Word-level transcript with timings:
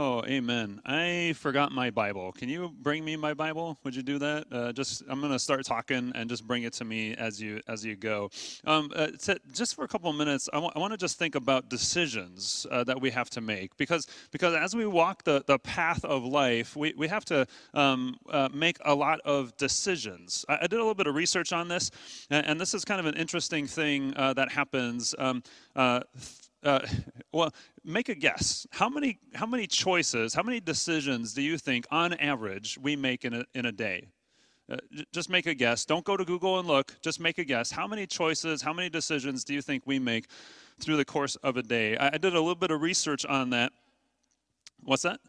Oh, 0.00 0.22
amen. 0.26 0.80
I 0.86 1.34
forgot 1.36 1.72
my 1.72 1.90
Bible. 1.90 2.30
Can 2.30 2.48
you 2.48 2.72
bring 2.82 3.04
me 3.04 3.16
my 3.16 3.34
Bible? 3.34 3.76
Would 3.82 3.96
you 3.96 4.04
do 4.04 4.20
that? 4.20 4.46
Uh, 4.48 4.72
just 4.72 5.02
I'm 5.08 5.20
to 5.20 5.38
start 5.40 5.66
talking 5.66 6.12
and 6.14 6.30
just 6.30 6.46
bring 6.46 6.62
it 6.62 6.72
to 6.74 6.84
me 6.84 7.16
as 7.16 7.42
you 7.42 7.60
as 7.66 7.84
you 7.84 7.96
go. 7.96 8.30
Um, 8.64 8.92
uh, 8.94 9.08
to, 9.24 9.40
just 9.52 9.74
for 9.74 9.82
a 9.82 9.88
couple 9.88 10.08
of 10.08 10.14
minutes, 10.14 10.48
I, 10.52 10.58
w- 10.58 10.70
I 10.76 10.78
want 10.78 10.92
to 10.92 10.96
just 10.96 11.18
think 11.18 11.34
about 11.34 11.68
decisions 11.68 12.64
uh, 12.70 12.84
that 12.84 13.00
we 13.00 13.10
have 13.10 13.28
to 13.30 13.40
make 13.40 13.76
because 13.76 14.06
because 14.30 14.54
as 14.54 14.76
we 14.76 14.86
walk 14.86 15.24
the, 15.24 15.42
the 15.48 15.58
path 15.58 16.04
of 16.04 16.22
life, 16.24 16.76
we, 16.76 16.94
we 16.96 17.08
have 17.08 17.24
to 17.24 17.44
um, 17.74 18.14
uh, 18.30 18.48
make 18.54 18.76
a 18.84 18.94
lot 18.94 19.18
of 19.24 19.56
decisions. 19.56 20.44
I, 20.48 20.58
I, 20.58 20.66
did 20.68 20.74
a 20.74 20.76
little 20.76 20.94
bit 20.94 21.08
of 21.08 21.16
research 21.16 21.52
on 21.52 21.66
this, 21.66 21.90
and, 22.30 22.46
and 22.46 22.60
this 22.60 22.72
is 22.72 22.84
kind 22.84 23.00
of 23.00 23.06
an 23.06 23.14
interesting 23.14 23.66
thing 23.66 24.14
uh, 24.14 24.32
that 24.34 24.52
happens. 24.52 25.12
Um, 25.18 25.42
uh, 26.62 26.80
well, 27.32 27.52
make 27.84 28.08
a 28.08 28.14
guess. 28.14 28.66
How 28.70 28.88
many 28.88 29.18
how 29.34 29.46
many 29.46 29.66
choices, 29.66 30.34
how 30.34 30.42
many 30.42 30.60
decisions 30.60 31.34
do 31.34 31.42
you 31.42 31.58
think, 31.58 31.86
on 31.90 32.14
average, 32.14 32.78
we 32.80 32.96
make 32.96 33.24
in 33.24 33.34
a 33.34 33.44
in 33.54 33.66
a 33.66 33.72
day? 33.72 34.08
Uh, 34.70 34.76
just 35.12 35.30
make 35.30 35.46
a 35.46 35.54
guess. 35.54 35.86
Don't 35.86 36.04
go 36.04 36.16
to 36.16 36.24
Google 36.24 36.58
and 36.58 36.68
look. 36.68 36.94
Just 37.00 37.20
make 37.20 37.38
a 37.38 37.44
guess. 37.44 37.70
How 37.70 37.86
many 37.86 38.06
choices, 38.06 38.60
how 38.60 38.74
many 38.74 38.90
decisions 38.90 39.42
do 39.42 39.54
you 39.54 39.62
think 39.62 39.82
we 39.86 39.98
make 39.98 40.26
through 40.78 40.98
the 40.98 41.06
course 41.06 41.36
of 41.36 41.56
a 41.56 41.62
day? 41.62 41.96
I, 41.96 42.08
I 42.08 42.18
did 42.18 42.34
a 42.34 42.40
little 42.40 42.54
bit 42.54 42.70
of 42.70 42.82
research 42.82 43.24
on 43.24 43.48
that. 43.50 43.72
What's 44.84 45.02
that? 45.02 45.20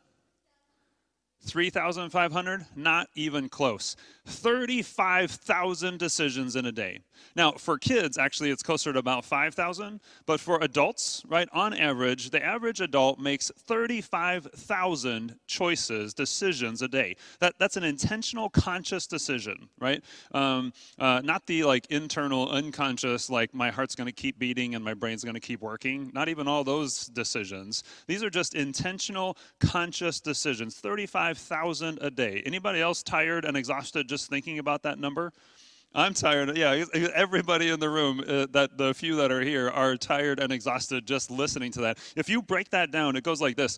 3,500? 1.42 2.66
Not 2.76 3.08
even 3.16 3.50
close. 3.50 3.96
35,000 4.26 5.98
decisions 5.98 6.56
in 6.56 6.66
a 6.66 6.72
day. 6.72 7.00
Now, 7.36 7.52
for 7.54 7.78
kids, 7.78 8.18
actually, 8.18 8.52
it's 8.52 8.64
closer 8.64 8.94
to 8.94 9.00
about 9.00 9.26
5,000. 9.26 10.00
But 10.26 10.40
for 10.40 10.60
adults, 10.62 11.24
right, 11.28 11.50
on 11.52 11.74
average, 11.74 12.30
the 12.30 12.44
average 12.44 12.82
adult 12.82 13.20
makes 13.20 13.52
35,000 13.58 15.36
choices, 15.48 16.14
decisions 16.14 16.82
a 16.82 16.88
day. 16.88 17.16
That, 17.40 17.56
that's 17.60 17.78
an 17.78 17.84
intentional, 17.84 18.50
conscious 18.50 19.08
decision, 19.08 19.70
right? 19.80 20.04
Um, 20.34 20.74
uh, 21.00 21.22
not 21.24 21.46
the 21.48 21.64
like 21.64 21.88
internal, 21.90 22.50
unconscious, 22.50 23.30
like 23.30 23.54
my 23.54 23.72
heart's 23.72 23.96
going 23.96 24.08
to 24.08 24.14
keep 24.14 24.38
beating 24.38 24.76
and 24.76 24.84
my 24.84 24.94
brain's 24.94 25.24
going 25.24 25.36
to 25.36 25.40
keep 25.40 25.62
working. 25.62 26.12
Not 26.14 26.30
even 26.30 26.48
all 26.48 26.64
those 26.64 27.08
decisions. 27.08 27.84
These 28.08 28.24
are 28.24 28.30
just 28.30 28.56
intentional, 28.56 29.38
conscious 29.60 30.20
decisions. 30.20 30.76
35,000 31.34 32.00
a 32.02 32.10
day. 32.10 32.42
Anybody 32.46 32.82
else 32.82 33.04
tired 33.04 33.46
and 33.46 33.56
exhausted 33.56 34.10
just 34.10 34.30
thinking 34.30 34.60
about 34.60 34.84
that 34.84 35.00
number? 35.00 35.32
I'm 35.94 36.14
tired. 36.14 36.56
Yeah, 36.56 36.86
everybody 37.16 37.70
in 37.70 37.80
the 37.80 37.90
room, 37.90 38.20
uh, 38.20 38.46
that 38.52 38.78
the 38.78 38.94
few 38.94 39.16
that 39.18 39.32
are 39.32 39.42
here, 39.42 39.70
are 39.70 39.98
tired 39.98 40.40
and 40.40 40.54
exhausted 40.54 41.08
just 41.08 41.32
listening 41.32 41.72
to 41.74 41.82
that. 41.82 41.98
If 42.16 42.30
you 42.30 42.44
break 42.44 42.70
that 42.72 42.92
down, 42.92 43.16
it 43.16 43.24
goes 43.24 43.42
like 43.42 43.56
this 43.56 43.78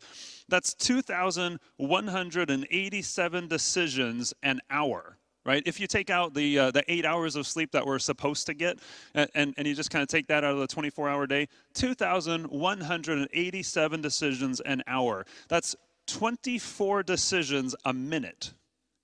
that's 0.49 0.73
2,187 0.73 3.47
decisions 3.47 4.33
an 4.43 4.59
hour. 4.69 5.17
Right? 5.43 5.63
If 5.65 5.79
you 5.79 5.87
take 5.87 6.11
out 6.11 6.35
the 6.35 6.59
uh, 6.59 6.69
the 6.71 6.83
eight 6.91 7.05
hours 7.05 7.35
of 7.35 7.47
sleep 7.47 7.71
that 7.71 7.83
we're 7.85 7.97
supposed 7.97 8.45
to 8.47 8.53
get, 8.53 8.79
and, 9.15 9.29
and, 9.33 9.53
and 9.57 9.65
you 9.65 9.73
just 9.73 9.89
kind 9.89 10.03
of 10.03 10.09
take 10.09 10.27
that 10.27 10.43
out 10.43 10.53
of 10.53 10.59
the 10.59 10.67
24 10.67 11.09
hour 11.09 11.25
day, 11.25 11.47
2,187 11.73 14.01
decisions 14.01 14.59
an 14.59 14.83
hour. 14.85 15.25
That's 15.47 15.75
24 16.07 17.03
decisions 17.03 17.75
a 17.85 17.93
minute. 17.93 18.53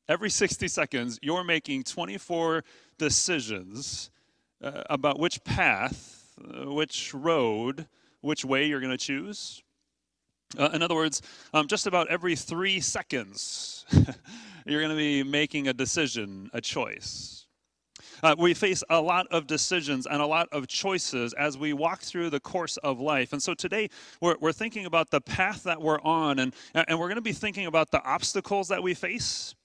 Every 0.09 0.29
60 0.29 0.67
seconds, 0.67 1.19
you're 1.21 1.43
making 1.43 1.83
24 1.83 2.63
decisions 2.97 4.09
uh, 4.63 4.83
about 4.89 5.19
which 5.19 5.43
path, 5.43 6.33
uh, 6.41 6.71
which 6.71 7.13
road, 7.13 7.87
which 8.21 8.45
way 8.45 8.65
you're 8.65 8.79
going 8.79 8.91
to 8.91 8.97
choose. 8.97 9.61
Uh, 10.57 10.69
in 10.73 10.81
other 10.81 10.95
words, 10.95 11.21
um, 11.53 11.67
just 11.67 11.87
about 11.87 12.07
every 12.07 12.35
three 12.35 12.79
seconds, 12.79 13.85
you're 14.65 14.81
going 14.81 14.91
to 14.91 14.97
be 14.97 15.23
making 15.23 15.67
a 15.67 15.73
decision, 15.73 16.49
a 16.53 16.61
choice. 16.61 17.36
Uh, 18.23 18.35
we 18.37 18.53
face 18.53 18.83
a 18.89 18.99
lot 18.99 19.27
of 19.31 19.47
decisions 19.47 20.08
and 20.08 20.21
a 20.21 20.25
lot 20.25 20.47
of 20.52 20.67
choices 20.67 21.33
as 21.33 21.58
we 21.58 21.73
walk 21.73 22.02
through 22.02 22.30
the 22.30 22.39
course 22.39 22.77
of 22.77 22.99
life. 22.99 23.33
And 23.33 23.42
so 23.42 23.53
today 23.53 23.89
we're, 24.21 24.36
we're 24.39 24.52
thinking 24.52 24.86
about 24.86 25.09
the 25.11 25.21
path 25.21 25.64
that 25.64 25.81
we're 25.81 26.02
on, 26.02 26.39
and, 26.39 26.53
and 26.73 26.99
we're 26.99 27.08
going 27.08 27.15
to 27.15 27.21
be 27.21 27.33
thinking 27.33 27.65
about 27.65 27.92
the 27.92 28.03
obstacles 28.03 28.67
that 28.69 28.81
we 28.81 28.93
face. 28.93 29.55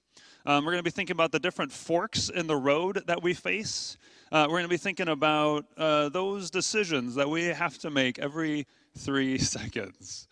Um, 0.44 0.64
we're 0.64 0.72
going 0.72 0.80
to 0.80 0.84
be 0.84 0.90
thinking 0.90 1.14
about 1.14 1.30
the 1.30 1.38
different 1.38 1.70
forks 1.70 2.28
in 2.28 2.46
the 2.46 2.56
road 2.56 3.02
that 3.06 3.22
we 3.22 3.32
face. 3.32 3.96
Uh, 4.32 4.46
we're 4.48 4.56
going 4.56 4.64
to 4.64 4.68
be 4.68 4.76
thinking 4.76 5.08
about 5.08 5.66
uh, 5.76 6.08
those 6.08 6.50
decisions 6.50 7.14
that 7.14 7.28
we 7.28 7.44
have 7.44 7.78
to 7.78 7.90
make 7.90 8.18
every 8.18 8.66
three 8.96 9.38
seconds. 9.38 10.26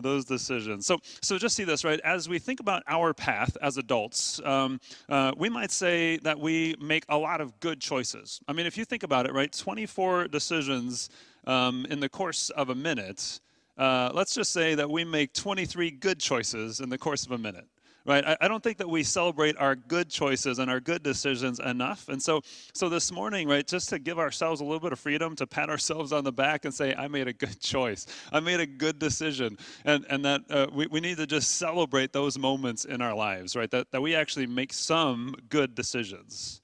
Those 0.00 0.24
decisions. 0.24 0.86
So, 0.86 0.98
so 1.22 1.38
just 1.38 1.56
see 1.56 1.64
this, 1.64 1.84
right? 1.84 2.00
As 2.00 2.28
we 2.28 2.38
think 2.38 2.60
about 2.60 2.82
our 2.86 3.14
path 3.14 3.56
as 3.62 3.78
adults, 3.78 4.40
um, 4.44 4.80
uh, 5.08 5.32
we 5.36 5.48
might 5.48 5.70
say 5.70 6.18
that 6.18 6.38
we 6.38 6.74
make 6.80 7.04
a 7.08 7.16
lot 7.16 7.40
of 7.40 7.58
good 7.60 7.80
choices. 7.80 8.40
I 8.48 8.52
mean, 8.52 8.66
if 8.66 8.76
you 8.76 8.84
think 8.84 9.02
about 9.02 9.26
it, 9.26 9.32
right? 9.32 9.52
24 9.52 10.28
decisions 10.28 11.10
um, 11.46 11.86
in 11.90 12.00
the 12.00 12.08
course 12.08 12.50
of 12.50 12.70
a 12.70 12.74
minute. 12.74 13.40
Uh, 13.78 14.10
let's 14.14 14.34
just 14.34 14.52
say 14.52 14.74
that 14.74 14.88
we 14.88 15.04
make 15.04 15.32
23 15.34 15.90
good 15.90 16.18
choices 16.18 16.80
in 16.80 16.88
the 16.88 16.98
course 16.98 17.26
of 17.26 17.32
a 17.32 17.38
minute 17.38 17.66
right? 18.06 18.24
I, 18.24 18.36
I, 18.42 18.48
don't 18.48 18.62
think 18.62 18.78
that 18.78 18.88
we 18.88 19.02
celebrate 19.02 19.56
our 19.58 19.74
good 19.74 20.08
choices 20.08 20.58
and 20.58 20.70
our 20.70 20.80
good 20.80 21.02
decisions 21.02 21.58
enough. 21.60 22.08
And 22.08 22.22
so, 22.22 22.40
so 22.72 22.88
this 22.88 23.10
morning, 23.10 23.48
right, 23.48 23.66
just 23.66 23.88
to 23.90 23.98
give 23.98 24.18
ourselves 24.18 24.60
a 24.60 24.64
little 24.64 24.80
bit 24.80 24.92
of 24.92 25.00
freedom 25.00 25.34
to 25.36 25.46
pat 25.46 25.68
ourselves 25.68 26.12
on 26.12 26.24
the 26.24 26.32
back 26.32 26.64
and 26.64 26.72
say, 26.72 26.94
I 26.94 27.08
made 27.08 27.28
a 27.28 27.32
good 27.32 27.60
choice. 27.60 28.06
I 28.32 28.40
made 28.40 28.60
a 28.60 28.66
good 28.66 28.98
decision. 28.98 29.58
And, 29.84 30.06
and 30.08 30.24
that 30.24 30.42
uh, 30.50 30.66
we, 30.72 30.86
we 30.86 31.00
need 31.00 31.16
to 31.18 31.26
just 31.26 31.56
celebrate 31.56 32.12
those 32.12 32.38
moments 32.38 32.84
in 32.84 33.02
our 33.02 33.14
lives, 33.14 33.56
right? 33.56 33.70
That, 33.70 33.90
that 33.90 34.00
we 34.00 34.14
actually 34.14 34.46
make 34.46 34.72
some 34.72 35.34
good 35.48 35.74
decisions. 35.74 36.62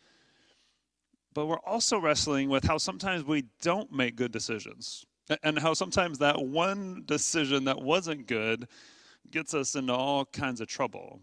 But 1.35 1.47
we're 1.47 1.61
also 1.61 1.99
wrestling 1.99 2.51
with 2.51 2.65
how 2.65 2.79
sometimes 2.79 3.25
we 3.25 3.45
don't 3.63 3.91
make 3.91 4.17
good 4.17 4.33
decisions. 4.33 5.05
And 5.43 5.59
how 5.59 5.73
sometimes 5.73 6.19
that 6.19 6.41
one 6.43 7.05
decision 7.07 7.65
that 7.65 7.81
wasn't 7.81 8.27
good 8.27 8.69
gets 9.31 9.55
us 9.55 9.75
into 9.75 9.95
all 9.95 10.27
kinds 10.27 10.61
of 10.61 10.69
trouble. 10.69 11.21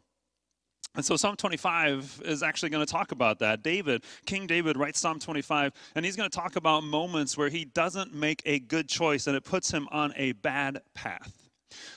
And 0.99 1.05
so 1.05 1.15
Psalm 1.15 1.37
25 1.37 2.23
is 2.25 2.43
actually 2.43 2.71
going 2.71 2.85
to 2.85 2.91
talk 2.91 3.13
about 3.13 3.39
that. 3.39 3.63
David, 3.63 4.03
King 4.25 4.47
David 4.47 4.75
writes 4.75 4.99
Psalm 4.99 5.17
25, 5.17 5.71
and 5.95 6.03
he's 6.03 6.17
going 6.17 6.29
to 6.29 6.35
talk 6.37 6.57
about 6.57 6.83
moments 6.83 7.37
where 7.37 7.47
he 7.47 7.63
doesn't 7.63 8.13
make 8.13 8.41
a 8.45 8.59
good 8.59 8.89
choice 8.89 9.25
and 9.25 9.33
it 9.37 9.45
puts 9.45 9.71
him 9.71 9.87
on 9.93 10.11
a 10.17 10.33
bad 10.33 10.81
path. 10.93 11.49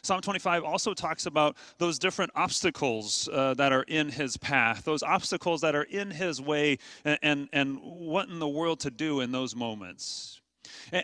Psalm 0.02 0.20
25 0.20 0.62
also 0.62 0.94
talks 0.94 1.26
about 1.26 1.56
those 1.78 1.98
different 1.98 2.30
obstacles 2.36 3.28
uh, 3.32 3.54
that 3.54 3.72
are 3.72 3.82
in 3.88 4.08
his 4.08 4.36
path, 4.36 4.84
those 4.84 5.02
obstacles 5.02 5.62
that 5.62 5.74
are 5.74 5.82
in 5.82 6.12
his 6.12 6.40
way, 6.40 6.78
and, 7.04 7.18
and, 7.22 7.48
and 7.52 7.80
what 7.82 8.28
in 8.28 8.38
the 8.38 8.48
world 8.48 8.78
to 8.78 8.90
do 8.92 9.18
in 9.18 9.32
those 9.32 9.56
moments. 9.56 10.41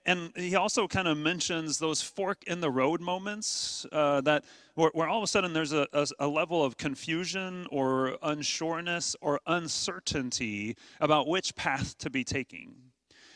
And, 0.04 0.32
he 0.36 0.56
also 0.56 0.86
kind 0.86 1.08
of 1.08 1.16
mentions 1.16 1.78
those 1.78 2.02
fork 2.02 2.44
in 2.46 2.60
the 2.60 2.70
road 2.70 3.00
moments 3.00 3.86
uh, 3.92 4.20
that 4.22 4.44
where, 4.74 4.90
where, 4.94 5.08
all 5.08 5.18
of 5.18 5.24
a 5.24 5.26
sudden 5.26 5.52
there's 5.52 5.72
a, 5.72 5.86
a, 5.92 6.06
a, 6.20 6.28
level 6.28 6.64
of 6.64 6.76
confusion 6.76 7.66
or 7.70 8.16
unsureness 8.22 9.16
or 9.20 9.40
uncertainty 9.46 10.76
about 11.00 11.26
which 11.26 11.54
path 11.54 11.96
to 11.98 12.10
be 12.10 12.24
taking. 12.24 12.74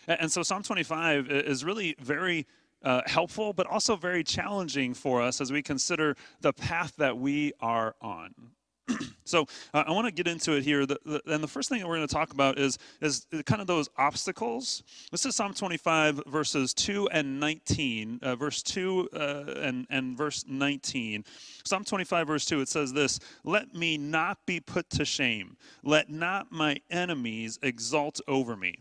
And, 0.06 0.22
and 0.22 0.32
so 0.32 0.43
Psalm 0.43 0.62
25 0.62 1.31
is 1.31 1.65
really 1.65 1.97
very 2.00 2.47
uh, 2.84 3.03
helpful, 3.06 3.53
but 3.53 3.66
also 3.66 3.97
very 3.97 4.25
challenging 4.25 4.94
for 4.94 5.22
us 5.22 5.41
as 5.41 5.53
we 5.53 5.62
consider 5.62 6.16
the 6.41 6.53
path 6.53 6.94
that 6.97 7.16
we 7.16 7.53
are 7.60 7.94
on. 8.00 8.34
so 9.25 9.47
uh, 9.72 9.84
I 9.87 9.93
want 9.93 10.06
to 10.06 10.12
get 10.12 10.26
into 10.26 10.53
it 10.56 10.65
here. 10.65 10.87
The, 10.87 10.98
the, 11.04 11.22
and 11.26 11.43
the 11.43 11.48
first 11.48 11.69
thing 11.69 11.81
that 11.81 11.88
we're 11.88 11.97
going 11.97 12.09
to 12.09 12.15
talk 12.15 12.32
about 12.32 12.59
is, 12.59 12.78
is 13.00 13.26
kind 13.47 13.60
of 13.60 13.66
those 13.66 13.88
obstacles. 13.97 14.82
This 15.10 15.25
is 15.26 15.37
Psalm 15.37 15.54
25, 15.54 16.22
verses 16.26 16.75
2 16.75 17.09
and 17.10 17.38
19. 17.41 18.20
Uh, 18.22 18.37
verse 18.37 18.62
2 18.62 19.09
uh, 19.12 19.16
and, 19.60 19.87
and 19.91 20.16
verse 20.16 20.44
19. 20.48 21.25
Psalm 21.65 21.84
25, 21.84 22.26
verse 22.26 22.44
2, 22.47 22.60
it 22.60 22.69
says 22.69 22.93
this 22.93 23.20
Let 23.44 23.75
me 23.75 23.99
not 23.99 24.38
be 24.46 24.61
put 24.61 24.90
to 24.90 25.05
shame. 25.05 25.56
Let 25.82 26.11
not 26.11 26.50
my 26.50 26.78
enemies 26.90 27.58
exalt 27.62 28.20
over 28.26 28.56
me. 28.56 28.78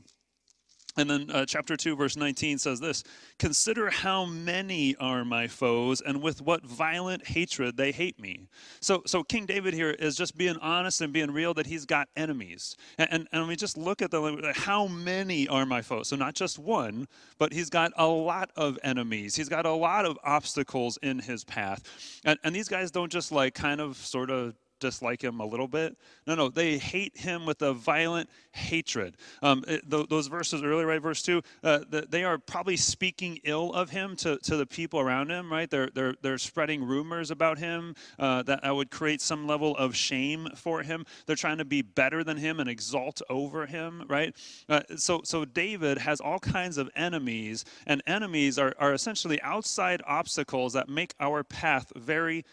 And 0.97 1.09
then 1.09 1.31
uh, 1.31 1.45
chapter 1.45 1.77
2, 1.77 1.95
verse 1.95 2.17
19 2.17 2.57
says 2.57 2.79
this 2.79 3.03
Consider 3.39 3.89
how 3.89 4.25
many 4.25 4.95
are 4.97 5.23
my 5.23 5.47
foes, 5.47 6.01
and 6.01 6.21
with 6.21 6.41
what 6.41 6.65
violent 6.65 7.27
hatred 7.27 7.77
they 7.77 7.91
hate 7.91 8.19
me. 8.19 8.47
So, 8.81 9.03
so 9.05 9.23
King 9.23 9.45
David 9.45 9.73
here 9.73 9.91
is 9.91 10.15
just 10.15 10.37
being 10.37 10.57
honest 10.57 11.01
and 11.01 11.13
being 11.13 11.31
real 11.31 11.53
that 11.53 11.65
he's 11.65 11.85
got 11.85 12.09
enemies. 12.15 12.75
And, 12.97 13.07
and, 13.11 13.27
and 13.31 13.47
we 13.47 13.55
just 13.55 13.77
look 13.77 14.01
at 14.01 14.11
the 14.11 14.53
how 14.55 14.87
many 14.87 15.47
are 15.47 15.65
my 15.65 15.81
foes. 15.81 16.09
So, 16.09 16.15
not 16.15 16.35
just 16.35 16.59
one, 16.59 17.07
but 17.37 17.53
he's 17.53 17.69
got 17.69 17.91
a 17.95 18.07
lot 18.07 18.51
of 18.55 18.77
enemies. 18.83 19.35
He's 19.35 19.49
got 19.49 19.65
a 19.65 19.71
lot 19.71 20.05
of 20.05 20.17
obstacles 20.23 20.97
in 21.01 21.19
his 21.19 21.43
path. 21.43 22.21
And, 22.25 22.37
and 22.43 22.53
these 22.53 22.67
guys 22.67 22.91
don't 22.91 23.11
just 23.11 23.31
like 23.31 23.53
kind 23.53 23.79
of 23.79 23.95
sort 23.97 24.29
of 24.29 24.55
dislike 24.81 25.23
him 25.23 25.39
a 25.39 25.45
little 25.45 25.67
bit. 25.67 25.95
No, 26.27 26.35
no, 26.35 26.49
they 26.49 26.77
hate 26.77 27.17
him 27.17 27.45
with 27.45 27.61
a 27.61 27.73
violent 27.73 28.29
hatred. 28.51 29.15
Um, 29.41 29.63
it, 29.67 29.89
th- 29.89 30.09
those 30.09 30.27
verses 30.27 30.61
earlier, 30.61 30.85
right, 30.85 31.01
verse 31.01 31.21
2, 31.21 31.41
uh, 31.63 31.79
the, 31.89 32.05
they 32.09 32.25
are 32.25 32.37
probably 32.37 32.75
speaking 32.75 33.39
ill 33.45 33.71
of 33.71 33.89
him 33.89 34.17
to, 34.17 34.37
to 34.39 34.57
the 34.57 34.65
people 34.65 34.99
around 34.99 35.29
him, 35.29 35.49
right? 35.49 35.69
They're, 35.69 35.89
they're, 35.93 36.15
they're 36.21 36.37
spreading 36.37 36.83
rumors 36.83 37.31
about 37.31 37.57
him 37.59 37.95
uh, 38.19 38.43
that 38.43 38.75
would 38.75 38.91
create 38.91 39.21
some 39.21 39.47
level 39.47 39.77
of 39.77 39.95
shame 39.95 40.49
for 40.55 40.83
him. 40.83 41.05
They're 41.25 41.35
trying 41.35 41.59
to 41.59 41.65
be 41.65 41.81
better 41.81 42.23
than 42.23 42.37
him 42.37 42.59
and 42.59 42.69
exalt 42.69 43.21
over 43.29 43.65
him, 43.65 44.03
right? 44.09 44.35
Uh, 44.67 44.81
so, 44.97 45.21
so 45.23 45.45
David 45.45 45.99
has 45.99 46.19
all 46.19 46.39
kinds 46.39 46.77
of 46.77 46.89
enemies, 46.95 47.63
and 47.85 48.01
enemies 48.07 48.57
are, 48.57 48.73
are 48.79 48.93
essentially 48.93 49.41
outside 49.41 50.01
obstacles 50.07 50.73
that 50.73 50.89
make 50.89 51.13
our 51.19 51.43
path 51.43 51.91
very 51.95 52.43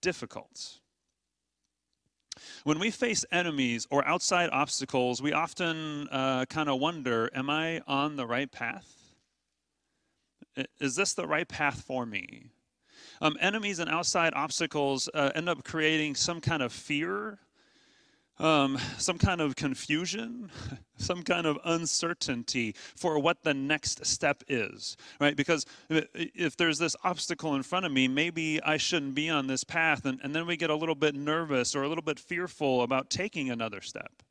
difficult. 0.00 0.78
When 2.64 2.78
we 2.78 2.90
face 2.90 3.24
enemies 3.30 3.86
or 3.90 4.06
outside 4.06 4.50
obstacles, 4.52 5.22
we 5.22 5.32
often 5.32 6.08
uh, 6.08 6.44
kind 6.46 6.68
of 6.68 6.80
wonder 6.80 7.30
Am 7.34 7.50
I 7.50 7.80
on 7.86 8.16
the 8.16 8.26
right 8.26 8.50
path? 8.50 8.94
Is 10.80 10.96
this 10.96 11.14
the 11.14 11.26
right 11.26 11.48
path 11.48 11.82
for 11.82 12.04
me? 12.04 12.50
Um, 13.20 13.36
enemies 13.40 13.78
and 13.78 13.90
outside 13.90 14.32
obstacles 14.34 15.08
uh, 15.14 15.30
end 15.34 15.48
up 15.48 15.64
creating 15.64 16.14
some 16.14 16.40
kind 16.40 16.62
of 16.62 16.72
fear 16.72 17.38
um, 18.38 18.78
some 18.98 19.18
kind 19.18 19.40
of 19.40 19.56
confusion, 19.56 20.50
some 20.96 21.22
kind 21.22 21.46
of 21.46 21.58
uncertainty 21.64 22.74
for 22.96 23.18
what 23.18 23.42
the 23.42 23.54
next 23.54 24.04
step 24.06 24.42
is, 24.48 24.96
right? 25.20 25.36
Because 25.36 25.66
if 25.88 26.56
there's 26.56 26.78
this 26.78 26.96
obstacle 27.04 27.54
in 27.54 27.62
front 27.62 27.86
of 27.86 27.92
me, 27.92 28.08
maybe 28.08 28.62
I 28.62 28.76
shouldn't 28.76 29.14
be 29.14 29.28
on 29.28 29.46
this 29.46 29.64
path. 29.64 30.04
And, 30.04 30.20
and 30.22 30.34
then 30.34 30.46
we 30.46 30.56
get 30.56 30.70
a 30.70 30.76
little 30.76 30.94
bit 30.94 31.14
nervous 31.14 31.74
or 31.74 31.82
a 31.82 31.88
little 31.88 32.02
bit 32.02 32.18
fearful 32.18 32.82
about 32.82 33.10
taking 33.10 33.50
another 33.50 33.80
step. 33.80 34.22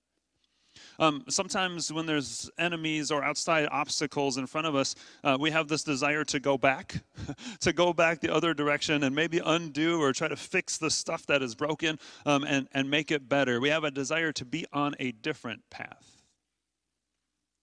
Um, 0.99 1.23
sometimes 1.29 1.91
when 1.91 2.05
there's 2.05 2.49
enemies 2.57 3.11
or 3.11 3.23
outside 3.23 3.67
obstacles 3.71 4.37
in 4.37 4.47
front 4.47 4.67
of 4.67 4.75
us, 4.75 4.95
uh, 5.23 5.37
we 5.39 5.51
have 5.51 5.67
this 5.67 5.83
desire 5.83 6.23
to 6.25 6.39
go 6.39 6.57
back, 6.57 6.95
to 7.59 7.73
go 7.73 7.93
back 7.93 8.21
the 8.21 8.33
other 8.33 8.53
direction 8.53 9.03
and 9.03 9.15
maybe 9.15 9.39
undo 9.45 10.01
or 10.01 10.11
try 10.13 10.27
to 10.27 10.35
fix 10.35 10.77
the 10.77 10.89
stuff 10.89 11.25
that 11.27 11.41
is 11.41 11.55
broken 11.55 11.99
um, 12.25 12.43
and, 12.43 12.67
and 12.73 12.89
make 12.89 13.11
it 13.11 13.29
better. 13.29 13.59
We 13.59 13.69
have 13.69 13.83
a 13.83 13.91
desire 13.91 14.31
to 14.33 14.45
be 14.45 14.65
on 14.73 14.95
a 14.99 15.11
different 15.11 15.61
path. 15.69 16.17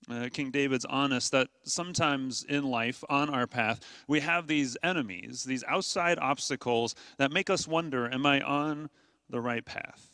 Uh, 0.09 0.29
King 0.31 0.51
David's 0.51 0.85
honest 0.85 1.33
that 1.33 1.49
sometimes 1.65 2.45
in 2.45 2.65
life, 2.65 3.03
on 3.09 3.31
our 3.31 3.47
path, 3.47 3.81
we 4.07 4.21
have 4.21 4.47
these 4.47 4.77
enemies, 4.83 5.45
these 5.45 5.65
outside 5.65 6.19
obstacles 6.19 6.95
that 7.17 7.33
make 7.33 7.49
us 7.49 7.67
wonder, 7.67 8.13
am 8.13 8.27
I 8.27 8.41
on 8.43 8.91
the 9.31 9.41
right 9.41 9.65
path? 9.65 10.14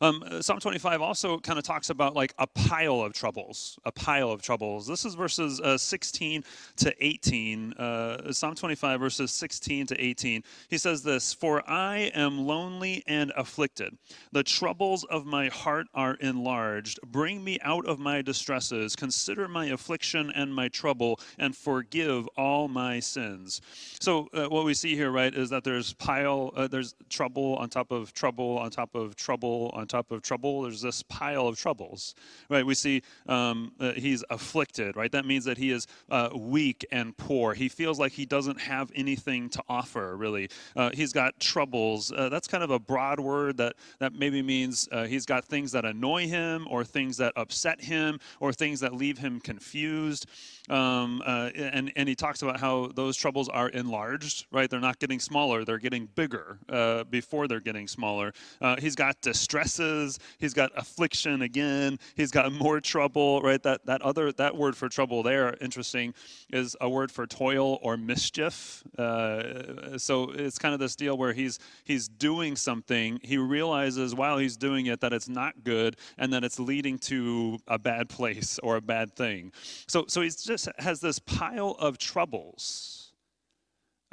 Um, 0.00 0.22
uh, 0.26 0.42
Psalm 0.42 0.60
25 0.60 1.00
also 1.02 1.38
kind 1.38 1.58
of 1.58 1.64
talks 1.64 1.90
about 1.90 2.14
like 2.14 2.34
a 2.38 2.46
pile 2.46 3.00
of 3.00 3.12
troubles, 3.12 3.78
a 3.84 3.92
pile 3.92 4.30
of 4.30 4.42
troubles. 4.42 4.86
This 4.86 5.04
is 5.04 5.14
verses 5.14 5.60
uh, 5.60 5.78
16 5.78 6.44
to 6.76 6.94
18. 7.04 7.72
Uh, 7.74 8.32
Psalm 8.32 8.54
25, 8.54 9.00
verses 9.00 9.30
16 9.32 9.86
to 9.88 10.00
18. 10.00 10.42
He 10.68 10.78
says 10.78 11.02
this 11.02 11.32
For 11.32 11.68
I 11.68 12.10
am 12.14 12.46
lonely 12.46 13.02
and 13.06 13.32
afflicted. 13.36 13.96
The 14.32 14.42
troubles 14.42 15.04
of 15.04 15.26
my 15.26 15.48
heart 15.48 15.86
are 15.94 16.14
enlarged. 16.14 17.00
Bring 17.06 17.42
me 17.42 17.58
out 17.62 17.86
of 17.86 17.98
my 17.98 18.22
distresses. 18.22 18.96
Consider 18.96 19.48
my 19.48 19.66
affliction 19.66 20.30
and 20.34 20.54
my 20.54 20.68
trouble, 20.68 21.20
and 21.38 21.56
forgive 21.56 22.28
all 22.36 22.68
my 22.68 23.00
sins. 23.00 23.60
So, 24.00 24.28
uh, 24.32 24.46
what 24.46 24.64
we 24.64 24.74
see 24.74 24.94
here, 24.94 25.10
right, 25.10 25.34
is 25.34 25.50
that 25.50 25.64
there's 25.64 25.92
pile, 25.94 26.52
uh, 26.56 26.66
there's 26.68 26.94
trouble 27.08 27.56
on 27.56 27.68
top 27.68 27.90
of 27.90 28.12
trouble 28.12 28.58
on 28.58 28.70
top 28.70 28.94
of 28.94 29.16
trouble 29.16 29.65
on 29.74 29.86
top 29.86 30.10
of 30.10 30.22
trouble. 30.22 30.62
There's 30.62 30.82
this 30.82 31.02
pile 31.02 31.46
of 31.46 31.58
troubles, 31.58 32.14
right? 32.48 32.64
We 32.64 32.74
see 32.74 33.02
um, 33.28 33.72
he's 33.96 34.24
afflicted, 34.30 34.96
right? 34.96 35.10
That 35.12 35.26
means 35.26 35.44
that 35.44 35.58
he 35.58 35.70
is 35.70 35.86
uh, 36.10 36.30
weak 36.34 36.86
and 36.90 37.16
poor. 37.16 37.54
He 37.54 37.68
feels 37.68 37.98
like 37.98 38.12
he 38.12 38.26
doesn't 38.26 38.60
have 38.60 38.90
anything 38.94 39.48
to 39.50 39.62
offer, 39.68 40.16
really. 40.16 40.50
Uh, 40.74 40.90
he's 40.92 41.12
got 41.12 41.38
troubles. 41.40 42.12
Uh, 42.12 42.28
that's 42.28 42.48
kind 42.48 42.62
of 42.62 42.70
a 42.70 42.78
broad 42.78 43.20
word 43.20 43.56
that, 43.58 43.74
that 43.98 44.12
maybe 44.14 44.42
means 44.42 44.88
uh, 44.92 45.04
he's 45.04 45.26
got 45.26 45.44
things 45.44 45.72
that 45.72 45.84
annoy 45.84 46.26
him, 46.26 46.66
or 46.70 46.84
things 46.84 47.16
that 47.16 47.32
upset 47.36 47.80
him, 47.80 48.18
or 48.40 48.52
things 48.52 48.80
that 48.80 48.94
leave 48.94 49.18
him 49.18 49.40
confused. 49.40 50.26
Um, 50.68 51.22
uh, 51.24 51.50
and, 51.54 51.92
and 51.96 52.08
he 52.08 52.14
talks 52.14 52.42
about 52.42 52.60
how 52.60 52.90
those 52.94 53.16
troubles 53.16 53.48
are 53.48 53.68
enlarged, 53.68 54.46
right? 54.50 54.68
They're 54.68 54.80
not 54.80 54.98
getting 54.98 55.20
smaller, 55.20 55.64
they're 55.64 55.78
getting 55.78 56.08
bigger 56.14 56.58
uh, 56.68 57.04
before 57.04 57.48
they're 57.48 57.60
getting 57.60 57.88
smaller. 57.88 58.32
he's 58.78 58.94
got 58.94 59.20
distresses, 59.20 60.18
he's 60.38 60.54
got 60.54 60.70
affliction 60.76 61.42
again, 61.42 61.98
he's 62.14 62.30
got 62.30 62.52
more 62.52 62.80
trouble, 62.80 63.40
right? 63.42 63.62
That 63.62 63.84
that 63.86 64.02
other 64.02 64.32
that 64.32 64.56
word 64.56 64.76
for 64.76 64.88
trouble 64.88 65.22
there, 65.22 65.56
interesting, 65.60 66.14
is 66.52 66.76
a 66.80 66.88
word 66.88 67.10
for 67.10 67.26
toil 67.26 67.78
or 67.82 67.96
mischief. 67.96 68.82
Uh, 68.98 69.98
so 69.98 70.30
it's 70.30 70.58
kind 70.58 70.74
of 70.74 70.80
this 70.80 70.96
deal 70.96 71.16
where 71.16 71.32
he's 71.32 71.58
he's 71.84 72.08
doing 72.08 72.56
something, 72.56 73.20
he 73.22 73.38
realizes 73.38 74.14
while 74.14 74.38
he's 74.38 74.56
doing 74.56 74.86
it 74.86 75.00
that 75.00 75.12
it's 75.12 75.28
not 75.28 75.64
good 75.64 75.96
and 76.18 76.32
that 76.32 76.44
it's 76.44 76.58
leading 76.58 76.98
to 76.98 77.58
a 77.68 77.78
bad 77.78 78.08
place 78.08 78.58
or 78.62 78.76
a 78.76 78.80
bad 78.80 79.14
thing. 79.14 79.52
So 79.86 80.04
so 80.08 80.22
he 80.22 80.30
just 80.30 80.55
has 80.78 81.00
this 81.00 81.18
pile 81.18 81.76
of 81.78 81.98
troubles. 81.98 83.12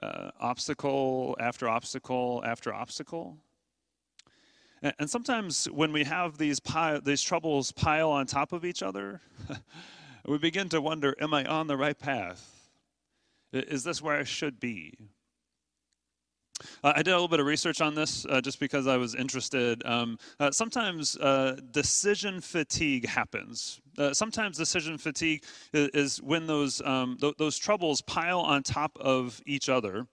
Uh, 0.01 0.31
obstacle 0.39 1.37
after 1.39 1.69
obstacle 1.69 2.43
after 2.45 2.73
obstacle. 2.73 3.37
And 4.99 5.09
sometimes 5.09 5.65
when 5.71 5.93
we 5.93 6.03
have 6.03 6.37
these, 6.37 6.59
pile, 6.59 6.99
these 6.99 7.21
troubles 7.21 7.71
pile 7.71 8.09
on 8.09 8.25
top 8.25 8.51
of 8.51 8.65
each 8.65 8.83
other, 8.83 9.21
we 10.25 10.37
begin 10.37 10.67
to 10.69 10.81
wonder 10.81 11.15
Am 11.21 11.33
I 11.33 11.45
on 11.45 11.67
the 11.67 11.77
right 11.77 11.97
path? 11.97 12.69
Is 13.53 13.85
this 13.85 14.01
where 14.01 14.17
I 14.17 14.23
should 14.23 14.59
be? 14.59 14.93
Uh, 16.83 16.93
I 16.95 17.01
did 17.01 17.11
a 17.11 17.15
little 17.15 17.27
bit 17.27 17.39
of 17.39 17.45
research 17.45 17.81
on 17.81 17.95
this 17.95 18.25
uh, 18.29 18.41
just 18.41 18.59
because 18.59 18.87
I 18.87 18.97
was 18.97 19.15
interested. 19.15 19.81
Um, 19.85 20.17
uh, 20.39 20.51
sometimes 20.51 21.17
uh, 21.17 21.57
decision 21.71 22.41
fatigue 22.41 23.07
happens. 23.07 23.81
Uh, 23.97 24.13
sometimes 24.13 24.57
decision 24.57 24.97
fatigue 24.97 25.43
is, 25.73 25.89
is 25.89 26.21
when 26.21 26.47
those, 26.47 26.81
um, 26.81 27.17
th- 27.19 27.35
those 27.37 27.57
troubles 27.57 28.01
pile 28.01 28.39
on 28.39 28.63
top 28.63 28.97
of 28.99 29.41
each 29.45 29.69
other 29.69 30.07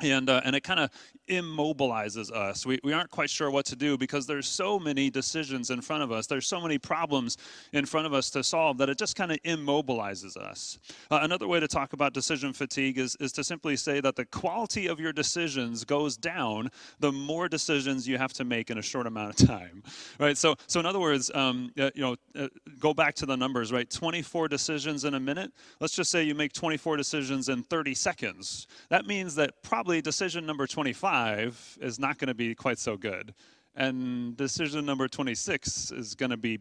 and 0.00 0.28
uh, 0.28 0.42
and 0.44 0.54
it 0.54 0.62
kind 0.62 0.80
of 0.80 0.90
immobilizes 1.28 2.30
us. 2.30 2.64
We, 2.64 2.78
we 2.84 2.92
aren't 2.92 3.10
quite 3.10 3.30
sure 3.30 3.50
what 3.50 3.66
to 3.66 3.76
do 3.76 3.98
because 3.98 4.26
there's 4.26 4.46
so 4.46 4.78
many 4.78 5.10
decisions 5.10 5.70
in 5.70 5.80
front 5.80 6.02
of 6.02 6.12
us. 6.12 6.26
There's 6.26 6.46
so 6.46 6.60
many 6.60 6.78
problems 6.78 7.36
in 7.72 7.84
front 7.84 8.06
of 8.06 8.14
us 8.14 8.30
to 8.30 8.44
solve 8.44 8.78
that 8.78 8.88
it 8.88 8.98
just 8.98 9.16
kind 9.16 9.32
of 9.32 9.42
immobilizes 9.42 10.36
us. 10.36 10.78
Uh, 11.10 11.20
another 11.22 11.48
way 11.48 11.58
to 11.58 11.66
talk 11.66 11.92
about 11.92 12.12
decision 12.12 12.52
fatigue 12.52 12.98
is, 12.98 13.16
is 13.18 13.32
to 13.32 13.44
simply 13.44 13.76
say 13.76 14.00
that 14.00 14.16
the 14.16 14.24
quality 14.26 14.86
of 14.86 15.00
your 15.00 15.12
decisions 15.12 15.84
goes 15.84 16.16
down 16.16 16.70
the 17.00 17.10
more 17.10 17.48
decisions 17.48 18.06
you 18.06 18.18
have 18.18 18.32
to 18.34 18.44
make 18.44 18.70
in 18.70 18.78
a 18.78 18.82
short 18.82 19.06
amount 19.06 19.40
of 19.40 19.48
time, 19.48 19.82
right? 20.20 20.38
So 20.38 20.54
so 20.66 20.78
in 20.80 20.86
other 20.86 21.00
words, 21.00 21.30
um, 21.34 21.72
uh, 21.78 21.90
you 21.94 22.02
know, 22.02 22.16
uh, 22.38 22.48
go 22.78 22.94
back 22.94 23.14
to 23.16 23.26
the 23.26 23.36
numbers, 23.36 23.72
right? 23.72 23.88
24 23.90 24.48
decisions 24.48 25.04
in 25.04 25.14
a 25.14 25.20
minute. 25.20 25.52
Let's 25.80 25.94
just 25.94 26.10
say 26.10 26.22
you 26.22 26.34
make 26.34 26.52
24 26.52 26.96
decisions 26.96 27.48
in 27.48 27.62
30 27.64 27.94
seconds. 27.94 28.66
That 28.90 29.06
means 29.06 29.34
that 29.36 29.62
probably 29.62 29.85
probably 29.86 30.02
decision 30.02 30.44
number 30.44 30.66
25 30.66 31.78
is 31.80 32.00
not 32.00 32.18
going 32.18 32.26
to 32.26 32.34
be 32.34 32.56
quite 32.56 32.76
so 32.76 32.96
good. 32.96 33.32
And 33.76 34.36
decision 34.36 34.84
number 34.84 35.06
26 35.06 35.92
is 35.92 36.16
going 36.16 36.30
to 36.30 36.36
be 36.36 36.58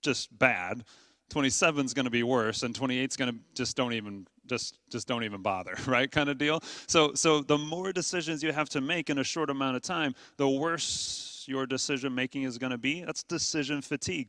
just 0.00 0.36
bad. 0.38 0.82
27 1.28 1.84
is 1.84 1.92
going 1.92 2.06
to 2.06 2.10
be 2.10 2.22
worse 2.22 2.62
and 2.62 2.74
28 2.74 3.10
is 3.10 3.16
going 3.18 3.30
to 3.30 3.38
just 3.52 3.76
don't 3.76 3.92
even 3.92 4.26
just 4.46 4.78
just 4.88 5.06
don't 5.06 5.24
even 5.24 5.42
bother 5.42 5.74
right 5.86 6.10
kind 6.10 6.30
of 6.30 6.38
deal? 6.38 6.62
So 6.86 7.12
so 7.12 7.42
the 7.42 7.58
more 7.58 7.92
decisions 7.92 8.42
you 8.42 8.50
have 8.50 8.70
to 8.70 8.80
make 8.80 9.10
in 9.10 9.18
a 9.18 9.24
short 9.24 9.50
amount 9.50 9.76
of 9.76 9.82
time 9.82 10.14
the 10.38 10.48
worse 10.48 11.44
your 11.46 11.66
decision 11.66 12.14
making 12.14 12.44
is 12.44 12.56
going 12.56 12.72
to 12.72 12.78
be. 12.78 13.04
That's 13.04 13.22
decision 13.22 13.82
fatigue. 13.82 14.28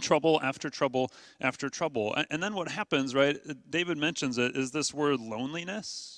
Trouble 0.00 0.40
after 0.42 0.70
trouble 0.70 1.10
after 1.42 1.68
trouble. 1.68 2.16
And 2.30 2.42
then 2.42 2.54
what 2.54 2.68
happens 2.68 3.14
right 3.14 3.36
david 3.68 3.98
mentions 3.98 4.38
it 4.38 4.56
is 4.56 4.70
this 4.70 4.94
word 4.94 5.20
loneliness 5.20 6.13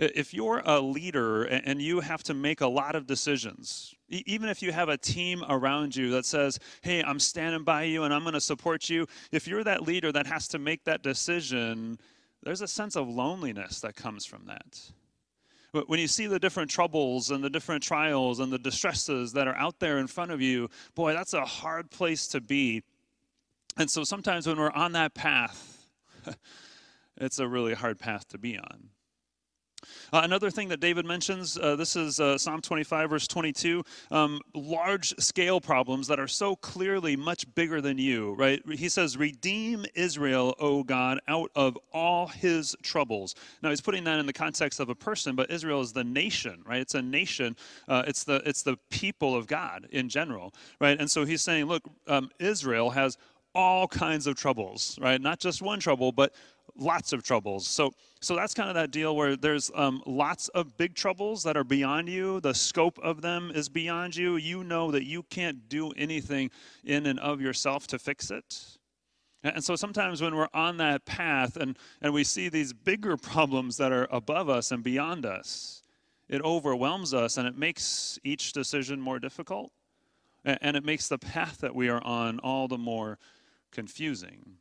if 0.00 0.32
you're 0.32 0.62
a 0.64 0.80
leader 0.80 1.44
and 1.44 1.80
you 1.80 2.00
have 2.00 2.22
to 2.24 2.34
make 2.34 2.62
a 2.62 2.66
lot 2.66 2.94
of 2.94 3.06
decisions, 3.06 3.94
even 4.08 4.48
if 4.48 4.62
you 4.62 4.72
have 4.72 4.88
a 4.88 4.96
team 4.96 5.44
around 5.48 5.94
you 5.94 6.10
that 6.12 6.24
says, 6.24 6.58
hey, 6.80 7.02
I'm 7.02 7.20
standing 7.20 7.64
by 7.64 7.84
you 7.84 8.04
and 8.04 8.14
I'm 8.14 8.22
going 8.22 8.32
to 8.34 8.40
support 8.40 8.88
you, 8.88 9.06
if 9.30 9.46
you're 9.46 9.62
that 9.64 9.82
leader 9.82 10.10
that 10.12 10.26
has 10.26 10.48
to 10.48 10.58
make 10.58 10.84
that 10.84 11.02
decision, 11.02 11.98
there's 12.42 12.62
a 12.62 12.68
sense 12.68 12.96
of 12.96 13.08
loneliness 13.08 13.80
that 13.80 13.94
comes 13.94 14.24
from 14.24 14.46
that. 14.46 14.80
When 15.86 16.00
you 16.00 16.08
see 16.08 16.26
the 16.26 16.38
different 16.38 16.70
troubles 16.70 17.30
and 17.30 17.44
the 17.44 17.50
different 17.50 17.82
trials 17.82 18.40
and 18.40 18.50
the 18.50 18.58
distresses 18.58 19.32
that 19.34 19.46
are 19.46 19.54
out 19.54 19.78
there 19.78 19.98
in 19.98 20.06
front 20.06 20.32
of 20.32 20.40
you, 20.40 20.68
boy, 20.94 21.12
that's 21.12 21.34
a 21.34 21.44
hard 21.44 21.90
place 21.90 22.26
to 22.28 22.40
be. 22.40 22.82
And 23.76 23.88
so 23.88 24.02
sometimes 24.02 24.48
when 24.48 24.58
we're 24.58 24.72
on 24.72 24.92
that 24.92 25.14
path, 25.14 25.86
it's 27.18 27.38
a 27.38 27.46
really 27.46 27.74
hard 27.74 28.00
path 28.00 28.26
to 28.28 28.38
be 28.38 28.58
on. 28.58 28.88
Uh, 30.12 30.20
another 30.24 30.50
thing 30.50 30.68
that 30.68 30.80
David 30.80 31.04
mentions, 31.04 31.58
uh, 31.58 31.76
this 31.76 31.96
is 31.96 32.20
uh, 32.20 32.38
Psalm 32.38 32.60
25, 32.60 33.10
verse 33.10 33.26
22, 33.26 33.84
um, 34.10 34.40
large 34.54 35.14
scale 35.18 35.60
problems 35.60 36.06
that 36.08 36.18
are 36.20 36.28
so 36.28 36.56
clearly 36.56 37.16
much 37.16 37.52
bigger 37.54 37.80
than 37.80 37.98
you, 37.98 38.34
right? 38.34 38.62
He 38.72 38.88
says, 38.88 39.16
Redeem 39.16 39.86
Israel, 39.94 40.54
O 40.58 40.82
God, 40.82 41.20
out 41.28 41.50
of 41.54 41.78
all 41.92 42.26
his 42.26 42.76
troubles. 42.82 43.34
Now, 43.62 43.70
he's 43.70 43.80
putting 43.80 44.04
that 44.04 44.18
in 44.18 44.26
the 44.26 44.32
context 44.32 44.80
of 44.80 44.88
a 44.88 44.94
person, 44.94 45.36
but 45.36 45.50
Israel 45.50 45.80
is 45.80 45.92
the 45.92 46.04
nation, 46.04 46.62
right? 46.66 46.80
It's 46.80 46.94
a 46.94 47.02
nation, 47.02 47.56
uh, 47.88 48.04
it's, 48.06 48.24
the, 48.24 48.42
it's 48.46 48.62
the 48.62 48.76
people 48.90 49.36
of 49.36 49.46
God 49.46 49.86
in 49.90 50.08
general, 50.08 50.54
right? 50.80 50.98
And 50.98 51.10
so 51.10 51.24
he's 51.24 51.42
saying, 51.42 51.66
Look, 51.66 51.82
um, 52.06 52.30
Israel 52.38 52.90
has 52.90 53.16
all 53.54 53.88
kinds 53.88 54.26
of 54.26 54.36
troubles, 54.36 54.98
right? 55.00 55.20
Not 55.20 55.40
just 55.40 55.62
one 55.62 55.80
trouble, 55.80 56.12
but 56.12 56.34
lots 56.76 57.12
of 57.12 57.22
troubles. 57.22 57.66
So, 57.66 57.92
so 58.20 58.36
that's 58.36 58.54
kind 58.54 58.68
of 58.68 58.74
that 58.74 58.90
deal 58.90 59.16
where 59.16 59.36
there's 59.36 59.70
um, 59.74 60.02
lots 60.06 60.48
of 60.48 60.76
big 60.76 60.94
troubles 60.94 61.42
that 61.42 61.56
are 61.56 61.64
beyond 61.64 62.08
you. 62.08 62.40
The 62.40 62.54
scope 62.54 62.98
of 63.02 63.22
them 63.22 63.50
is 63.54 63.68
beyond 63.68 64.16
you. 64.16 64.36
You 64.36 64.64
know 64.64 64.90
that 64.90 65.04
you 65.04 65.22
can't 65.24 65.68
do 65.68 65.90
anything 65.92 66.50
in 66.84 67.06
and 67.06 67.18
of 67.20 67.40
yourself 67.40 67.86
to 67.88 67.98
fix 67.98 68.30
it. 68.30 68.78
And 69.42 69.64
so 69.64 69.74
sometimes 69.74 70.20
when 70.20 70.36
we're 70.36 70.48
on 70.52 70.76
that 70.78 71.06
path 71.06 71.56
and, 71.56 71.78
and 72.02 72.12
we 72.12 72.24
see 72.24 72.48
these 72.48 72.72
bigger 72.72 73.16
problems 73.16 73.76
that 73.78 73.92
are 73.92 74.06
above 74.10 74.48
us 74.48 74.70
and 74.70 74.82
beyond 74.82 75.24
us, 75.24 75.82
it 76.28 76.42
overwhelms 76.42 77.12
us 77.12 77.36
and 77.38 77.48
it 77.48 77.58
makes 77.58 78.18
each 78.22 78.52
decision 78.52 79.00
more 79.00 79.18
difficult. 79.18 79.72
And 80.44 80.74
it 80.74 80.84
makes 80.84 81.08
the 81.08 81.18
path 81.18 81.58
that 81.58 81.74
we 81.74 81.90
are 81.90 82.02
on 82.02 82.38
all 82.38 82.66
the 82.66 82.78
more 82.78 83.18
confusing. 83.70 84.56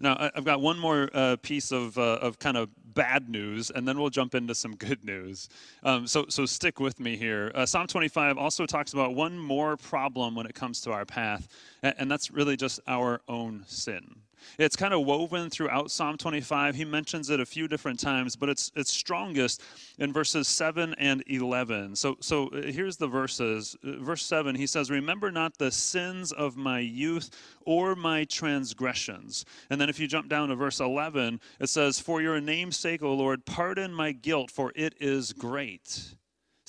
Now, 0.00 0.30
I've 0.34 0.44
got 0.44 0.60
one 0.60 0.78
more 0.78 1.08
uh, 1.14 1.36
piece 1.42 1.70
of, 1.70 1.96
uh, 1.96 2.18
of 2.20 2.38
kind 2.38 2.56
of 2.56 2.68
bad 2.92 3.28
news, 3.28 3.70
and 3.70 3.86
then 3.86 3.98
we'll 3.98 4.10
jump 4.10 4.34
into 4.34 4.54
some 4.54 4.74
good 4.76 5.04
news. 5.04 5.48
Um, 5.82 6.06
so, 6.06 6.26
so 6.28 6.44
stick 6.44 6.80
with 6.80 7.00
me 7.00 7.16
here. 7.16 7.52
Uh, 7.54 7.64
Psalm 7.64 7.86
25 7.86 8.36
also 8.36 8.66
talks 8.66 8.92
about 8.92 9.14
one 9.14 9.38
more 9.38 9.76
problem 9.76 10.34
when 10.34 10.46
it 10.46 10.54
comes 10.54 10.80
to 10.82 10.92
our 10.92 11.04
path, 11.04 11.48
and, 11.82 11.94
and 11.98 12.10
that's 12.10 12.30
really 12.30 12.56
just 12.56 12.80
our 12.86 13.20
own 13.28 13.64
sin. 13.66 14.16
It's 14.58 14.76
kind 14.76 14.94
of 14.94 15.04
woven 15.04 15.50
throughout 15.50 15.90
Psalm 15.90 16.16
25. 16.16 16.74
He 16.74 16.84
mentions 16.84 17.30
it 17.30 17.40
a 17.40 17.46
few 17.46 17.68
different 17.68 18.00
times, 18.00 18.36
but 18.36 18.48
it's 18.48 18.70
it's 18.74 18.92
strongest 18.92 19.62
in 19.98 20.12
verses 20.12 20.48
7 20.48 20.94
and 20.98 21.22
11. 21.26 21.96
So 21.96 22.16
so 22.20 22.48
uh, 22.48 22.62
here's 22.62 22.96
the 22.96 23.08
verses. 23.08 23.76
Uh, 23.84 24.02
verse 24.02 24.24
7, 24.24 24.54
he 24.54 24.66
says, 24.66 24.90
"Remember 24.90 25.30
not 25.30 25.58
the 25.58 25.70
sins 25.70 26.32
of 26.32 26.56
my 26.56 26.78
youth 26.78 27.30
or 27.64 27.94
my 27.94 28.24
transgressions." 28.24 29.44
And 29.70 29.80
then 29.80 29.88
if 29.88 29.98
you 29.98 30.06
jump 30.06 30.28
down 30.28 30.48
to 30.48 30.54
verse 30.54 30.80
11, 30.80 31.40
it 31.60 31.68
says, 31.68 32.00
"For 32.00 32.22
your 32.22 32.40
name's 32.40 32.76
sake, 32.76 33.02
O 33.02 33.12
Lord, 33.14 33.44
pardon 33.44 33.92
my 33.92 34.12
guilt, 34.12 34.50
for 34.50 34.72
it 34.74 34.94
is 35.00 35.32
great." 35.32 36.14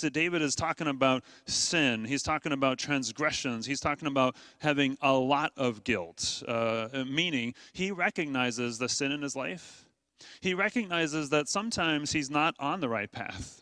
So 0.04 0.10
David 0.10 0.42
is 0.42 0.54
talking 0.54 0.88
about 0.88 1.24
sin. 1.46 2.04
He's 2.04 2.24
talking 2.24 2.52
about 2.52 2.78
transgressions. 2.78 3.66
He's 3.66 3.80
talking 3.80 4.10
about 4.10 4.36
having 4.60 4.98
a 5.02 5.14
lot 5.14 5.54
of 5.56 5.86
guilt, 5.86 6.44
uh, 6.46 7.06
meaning 7.08 7.54
he 7.72 7.90
recognizes 7.90 8.78
the 8.78 8.90
sin 8.90 9.14
in 9.14 9.22
his 9.22 9.34
life. 9.34 9.86
He 10.42 10.54
recognizes 10.54 11.30
that 11.30 11.48
sometimes 11.48 12.12
he's 12.12 12.30
not 12.30 12.54
on 12.60 12.82
the 12.82 12.90
right 12.90 13.10
path. 13.10 13.62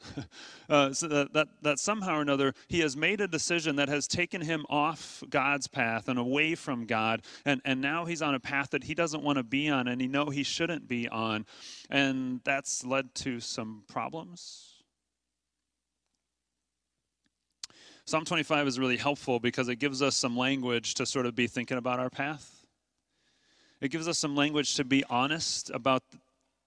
uh, 0.70 0.94
so 0.94 1.08
that, 1.10 1.34
that, 1.34 1.50
that 1.62 1.78
somehow 1.78 2.18
or 2.18 2.22
another 2.22 2.56
he 2.68 2.80
has 2.80 2.98
made 2.98 3.22
a 3.22 3.28
decision 3.28 3.76
that 3.76 3.88
has 3.88 4.08
taken 4.08 4.42
him 4.42 4.66
off 4.68 5.22
God's 5.30 5.68
path 5.68 6.10
and 6.10 6.18
away 6.18 6.56
from 6.56 6.88
God. 6.88 7.22
And, 7.46 7.62
and 7.66 7.82
now 7.82 8.06
he's 8.06 8.24
on 8.24 8.34
a 8.34 8.40
path 8.40 8.72
that 8.72 8.86
he 8.86 8.96
doesn't 8.96 9.22
want 9.22 9.38
to 9.38 9.44
be 9.44 9.70
on 9.70 9.88
and 9.88 10.02
he 10.02 10.08
know 10.08 10.32
he 10.32 10.42
shouldn't 10.42 10.88
be 10.88 11.08
on. 11.08 11.46
And 11.92 12.42
that's 12.44 12.84
led 12.84 13.14
to 13.16 13.40
some 13.40 13.84
problems 13.88 14.71
Psalm 18.06 18.26
25 18.26 18.68
is 18.68 18.80
really 18.80 18.98
helpful 18.98 19.40
because 19.40 19.70
it 19.70 19.78
gives 19.78 20.02
us 20.02 20.16
some 20.16 20.36
language 20.36 20.96
to 20.96 21.06
sort 21.06 21.26
of 21.26 21.36
be 21.36 21.48
thinking 21.48 21.78
about 21.78 22.00
our 22.00 22.10
path. 22.10 22.66
It 23.80 23.90
gives 23.90 24.08
us 24.08 24.18
some 24.18 24.36
language 24.36 24.76
to 24.76 24.84
be 24.84 25.04
honest 25.10 25.70
about, 25.70 26.04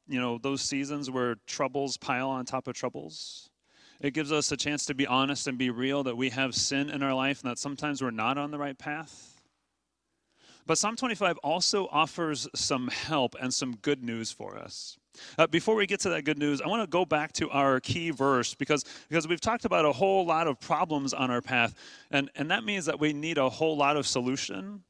you 0.08 0.20
know, 0.20 0.38
those 0.38 0.62
seasons 0.62 1.10
where 1.10 1.36
troubles 1.46 1.96
pile 1.96 2.30
on 2.30 2.44
top 2.44 2.66
of 2.68 2.74
troubles. 2.74 3.50
It 4.00 4.14
gives 4.14 4.32
us 4.32 4.52
a 4.52 4.56
chance 4.56 4.86
to 4.86 4.94
be 4.94 5.06
honest 5.06 5.46
and 5.46 5.56
be 5.58 5.70
real 5.70 6.02
that 6.04 6.16
we 6.16 6.30
have 6.30 6.54
sin 6.54 6.90
in 6.90 7.02
our 7.02 7.14
life 7.14 7.42
and 7.42 7.50
that 7.50 7.58
sometimes 7.58 8.02
we're 8.02 8.10
not 8.10 8.38
on 8.38 8.50
the 8.50 8.58
right 8.58 8.76
path. 8.76 9.33
But 10.66 10.78
Psalm 10.78 10.96
25 10.96 11.38
also 11.38 11.88
offers 11.92 12.48
some 12.54 12.88
help 12.88 13.36
and 13.40 13.52
some 13.52 13.76
good 13.76 14.02
news 14.02 14.32
for 14.32 14.56
us. 14.56 14.96
Uh, 15.38 15.46
before 15.46 15.74
we 15.74 15.86
get 15.86 16.00
to 16.00 16.08
that 16.10 16.24
good 16.24 16.38
news, 16.38 16.60
I 16.60 16.68
want 16.68 16.82
to 16.82 16.86
go 16.86 17.04
back 17.04 17.32
to 17.34 17.50
our 17.50 17.80
key 17.80 18.10
verse 18.10 18.54
because, 18.54 18.84
because 19.08 19.28
we've 19.28 19.40
talked 19.40 19.64
about 19.64 19.84
a 19.84 19.92
whole 19.92 20.26
lot 20.26 20.48
of 20.48 20.58
problems 20.58 21.12
on 21.12 21.30
our 21.30 21.42
path, 21.42 21.74
and, 22.10 22.30
and 22.34 22.50
that 22.50 22.64
means 22.64 22.86
that 22.86 22.98
we 22.98 23.12
need 23.12 23.38
a 23.38 23.48
whole 23.48 23.76
lot 23.76 23.96
of 23.96 24.06
solution. 24.06 24.82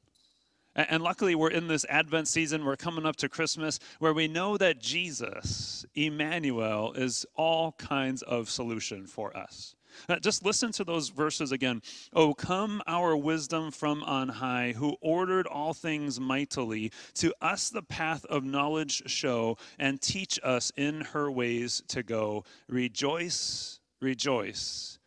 And, 0.75 0.87
and 0.89 1.03
luckily, 1.03 1.35
we're 1.35 1.51
in 1.51 1.67
this 1.67 1.85
Advent 1.89 2.27
season, 2.27 2.65
we're 2.65 2.75
coming 2.75 3.05
up 3.05 3.17
to 3.17 3.29
Christmas, 3.29 3.79
where 3.99 4.13
we 4.13 4.27
know 4.27 4.57
that 4.57 4.79
Jesus, 4.79 5.85
Emmanuel, 5.93 6.93
is 6.93 7.25
all 7.35 7.73
kinds 7.73 8.21
of 8.23 8.49
solution 8.49 9.05
for 9.05 9.35
us. 9.35 9.75
Uh, 10.07 10.19
just 10.19 10.45
listen 10.45 10.71
to 10.73 10.83
those 10.83 11.09
verses 11.09 11.51
again. 11.51 11.81
Oh, 12.13 12.33
come 12.33 12.81
our 12.87 13.15
wisdom 13.15 13.71
from 13.71 14.03
on 14.03 14.29
high, 14.29 14.73
who 14.75 14.97
ordered 15.01 15.47
all 15.47 15.73
things 15.73 16.19
mightily. 16.19 16.91
To 17.15 17.33
us 17.41 17.69
the 17.69 17.81
path 17.81 18.25
of 18.25 18.43
knowledge 18.43 19.03
show, 19.09 19.57
and 19.79 20.01
teach 20.01 20.39
us 20.43 20.71
in 20.75 21.01
her 21.01 21.31
ways 21.31 21.83
to 21.89 22.03
go. 22.03 22.43
Rejoice, 22.67 23.79
rejoice. 24.01 24.99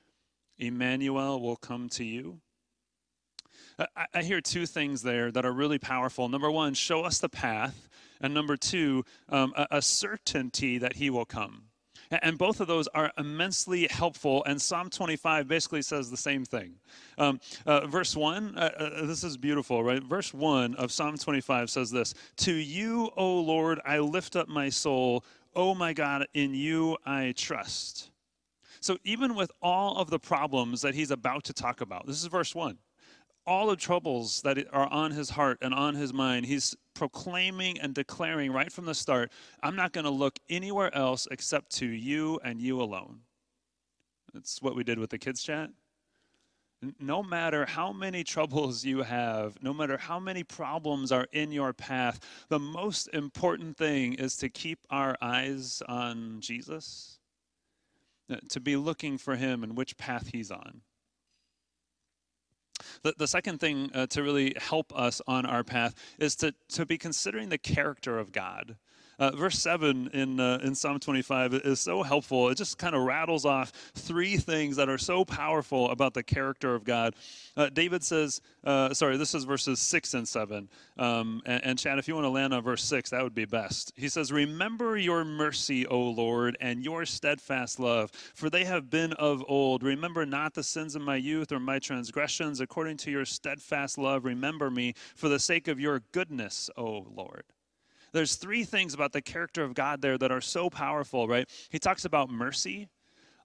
Emmanuel 0.58 1.40
will 1.40 1.56
come 1.56 1.88
to 1.90 2.04
you. 2.04 2.40
I, 3.78 4.06
I 4.14 4.22
hear 4.22 4.40
two 4.40 4.66
things 4.66 5.02
there 5.02 5.30
that 5.30 5.44
are 5.44 5.52
really 5.52 5.78
powerful. 5.78 6.28
Number 6.28 6.50
one, 6.50 6.74
show 6.74 7.04
us 7.04 7.18
the 7.18 7.28
path. 7.28 7.88
And 8.20 8.34
number 8.34 8.56
two, 8.56 9.04
um, 9.28 9.52
a, 9.56 9.66
a 9.70 9.82
certainty 9.82 10.78
that 10.78 10.96
he 10.96 11.10
will 11.10 11.24
come. 11.24 11.67
And 12.10 12.38
both 12.38 12.60
of 12.60 12.66
those 12.66 12.88
are 12.88 13.12
immensely 13.18 13.86
helpful. 13.90 14.44
And 14.44 14.60
Psalm 14.60 14.90
25 14.90 15.46
basically 15.46 15.82
says 15.82 16.10
the 16.10 16.16
same 16.16 16.44
thing. 16.44 16.74
Um, 17.18 17.40
uh, 17.66 17.86
verse 17.86 18.16
1, 18.16 18.56
uh, 18.56 18.60
uh, 18.60 19.06
this 19.06 19.24
is 19.24 19.36
beautiful, 19.36 19.84
right? 19.84 20.02
Verse 20.02 20.32
1 20.32 20.74
of 20.76 20.90
Psalm 20.90 21.16
25 21.16 21.70
says 21.70 21.90
this 21.90 22.14
To 22.38 22.52
you, 22.52 23.10
O 23.16 23.40
Lord, 23.40 23.80
I 23.84 23.98
lift 23.98 24.36
up 24.36 24.48
my 24.48 24.68
soul. 24.68 25.24
Oh 25.54 25.74
my 25.74 25.92
God, 25.92 26.26
in 26.34 26.54
you 26.54 26.96
I 27.04 27.34
trust. 27.36 28.10
So 28.80 28.96
even 29.04 29.34
with 29.34 29.50
all 29.60 29.96
of 29.96 30.08
the 30.08 30.18
problems 30.18 30.82
that 30.82 30.94
he's 30.94 31.10
about 31.10 31.44
to 31.44 31.52
talk 31.52 31.80
about, 31.80 32.06
this 32.06 32.20
is 32.20 32.26
verse 32.26 32.54
1 32.54 32.78
all 33.48 33.66
the 33.66 33.76
troubles 33.76 34.42
that 34.42 34.58
are 34.72 34.92
on 34.92 35.10
his 35.10 35.30
heart 35.30 35.58
and 35.62 35.72
on 35.72 35.94
his 35.94 36.12
mind, 36.12 36.44
he's 36.44 36.76
proclaiming 36.94 37.80
and 37.80 37.94
declaring 37.94 38.52
right 38.52 38.70
from 38.70 38.84
the 38.84 38.94
start 38.94 39.32
I'm 39.62 39.74
not 39.74 39.92
going 39.92 40.04
to 40.04 40.10
look 40.10 40.38
anywhere 40.50 40.94
else 40.94 41.26
except 41.30 41.70
to 41.76 41.86
you 41.86 42.38
and 42.44 42.60
you 42.60 42.82
alone. 42.82 43.20
That's 44.34 44.60
what 44.60 44.76
we 44.76 44.84
did 44.84 44.98
with 44.98 45.10
the 45.10 45.18
kids' 45.18 45.42
chat. 45.42 45.70
No 47.00 47.22
matter 47.22 47.64
how 47.64 47.92
many 47.92 48.22
troubles 48.22 48.84
you 48.84 49.02
have, 49.02 49.60
no 49.62 49.72
matter 49.72 49.96
how 49.96 50.20
many 50.20 50.44
problems 50.44 51.10
are 51.10 51.26
in 51.32 51.50
your 51.50 51.72
path, 51.72 52.20
the 52.50 52.58
most 52.58 53.08
important 53.14 53.76
thing 53.76 54.12
is 54.14 54.36
to 54.36 54.48
keep 54.48 54.78
our 54.90 55.16
eyes 55.20 55.82
on 55.88 56.40
Jesus, 56.40 57.18
uh, 58.30 58.36
to 58.50 58.60
be 58.60 58.76
looking 58.76 59.18
for 59.18 59.34
him 59.34 59.64
and 59.64 59.76
which 59.76 59.96
path 59.96 60.28
he's 60.32 60.50
on. 60.52 60.82
The, 63.02 63.14
the 63.16 63.26
second 63.26 63.58
thing 63.60 63.90
uh, 63.94 64.06
to 64.08 64.22
really 64.22 64.54
help 64.56 64.96
us 64.96 65.20
on 65.26 65.46
our 65.46 65.64
path 65.64 65.94
is 66.18 66.36
to, 66.36 66.54
to 66.70 66.86
be 66.86 66.98
considering 66.98 67.48
the 67.48 67.58
character 67.58 68.18
of 68.18 68.32
God. 68.32 68.76
Uh, 69.18 69.32
verse 69.32 69.58
7 69.58 70.10
in, 70.12 70.38
uh, 70.38 70.58
in 70.62 70.74
Psalm 70.74 71.00
25 71.00 71.54
is 71.54 71.80
so 71.80 72.02
helpful. 72.02 72.48
It 72.50 72.56
just 72.56 72.78
kind 72.78 72.94
of 72.94 73.02
rattles 73.02 73.44
off 73.44 73.72
three 73.94 74.36
things 74.36 74.76
that 74.76 74.88
are 74.88 74.98
so 74.98 75.24
powerful 75.24 75.90
about 75.90 76.14
the 76.14 76.22
character 76.22 76.74
of 76.74 76.84
God. 76.84 77.14
Uh, 77.56 77.68
David 77.68 78.04
says, 78.04 78.40
uh, 78.62 78.94
sorry, 78.94 79.16
this 79.16 79.34
is 79.34 79.44
verses 79.44 79.80
6 79.80 80.14
and 80.14 80.28
7. 80.28 80.68
Um, 80.98 81.42
and, 81.46 81.64
and 81.64 81.78
Chad, 81.78 81.98
if 81.98 82.06
you 82.06 82.14
want 82.14 82.26
to 82.26 82.30
land 82.30 82.54
on 82.54 82.62
verse 82.62 82.84
6, 82.84 83.10
that 83.10 83.22
would 83.22 83.34
be 83.34 83.44
best. 83.44 83.92
He 83.96 84.08
says, 84.08 84.30
Remember 84.30 84.96
your 84.96 85.24
mercy, 85.24 85.86
O 85.86 85.98
Lord, 85.98 86.56
and 86.60 86.84
your 86.84 87.04
steadfast 87.04 87.80
love, 87.80 88.12
for 88.34 88.48
they 88.48 88.64
have 88.64 88.90
been 88.90 89.12
of 89.14 89.44
old. 89.48 89.82
Remember 89.82 90.24
not 90.26 90.54
the 90.54 90.62
sins 90.62 90.94
of 90.94 91.02
my 91.02 91.16
youth 91.16 91.50
or 91.50 91.58
my 91.58 91.78
transgressions. 91.78 92.60
According 92.60 92.98
to 92.98 93.10
your 93.10 93.24
steadfast 93.24 93.98
love, 93.98 94.24
remember 94.24 94.70
me 94.70 94.94
for 95.16 95.28
the 95.28 95.40
sake 95.40 95.66
of 95.66 95.80
your 95.80 96.02
goodness, 96.12 96.70
O 96.76 97.06
Lord. 97.14 97.44
There's 98.12 98.36
three 98.36 98.64
things 98.64 98.94
about 98.94 99.12
the 99.12 99.22
character 99.22 99.62
of 99.62 99.74
God 99.74 100.00
there 100.00 100.18
that 100.18 100.32
are 100.32 100.40
so 100.40 100.70
powerful, 100.70 101.28
right? 101.28 101.48
He 101.70 101.78
talks 101.78 102.04
about 102.04 102.30
mercy. 102.30 102.88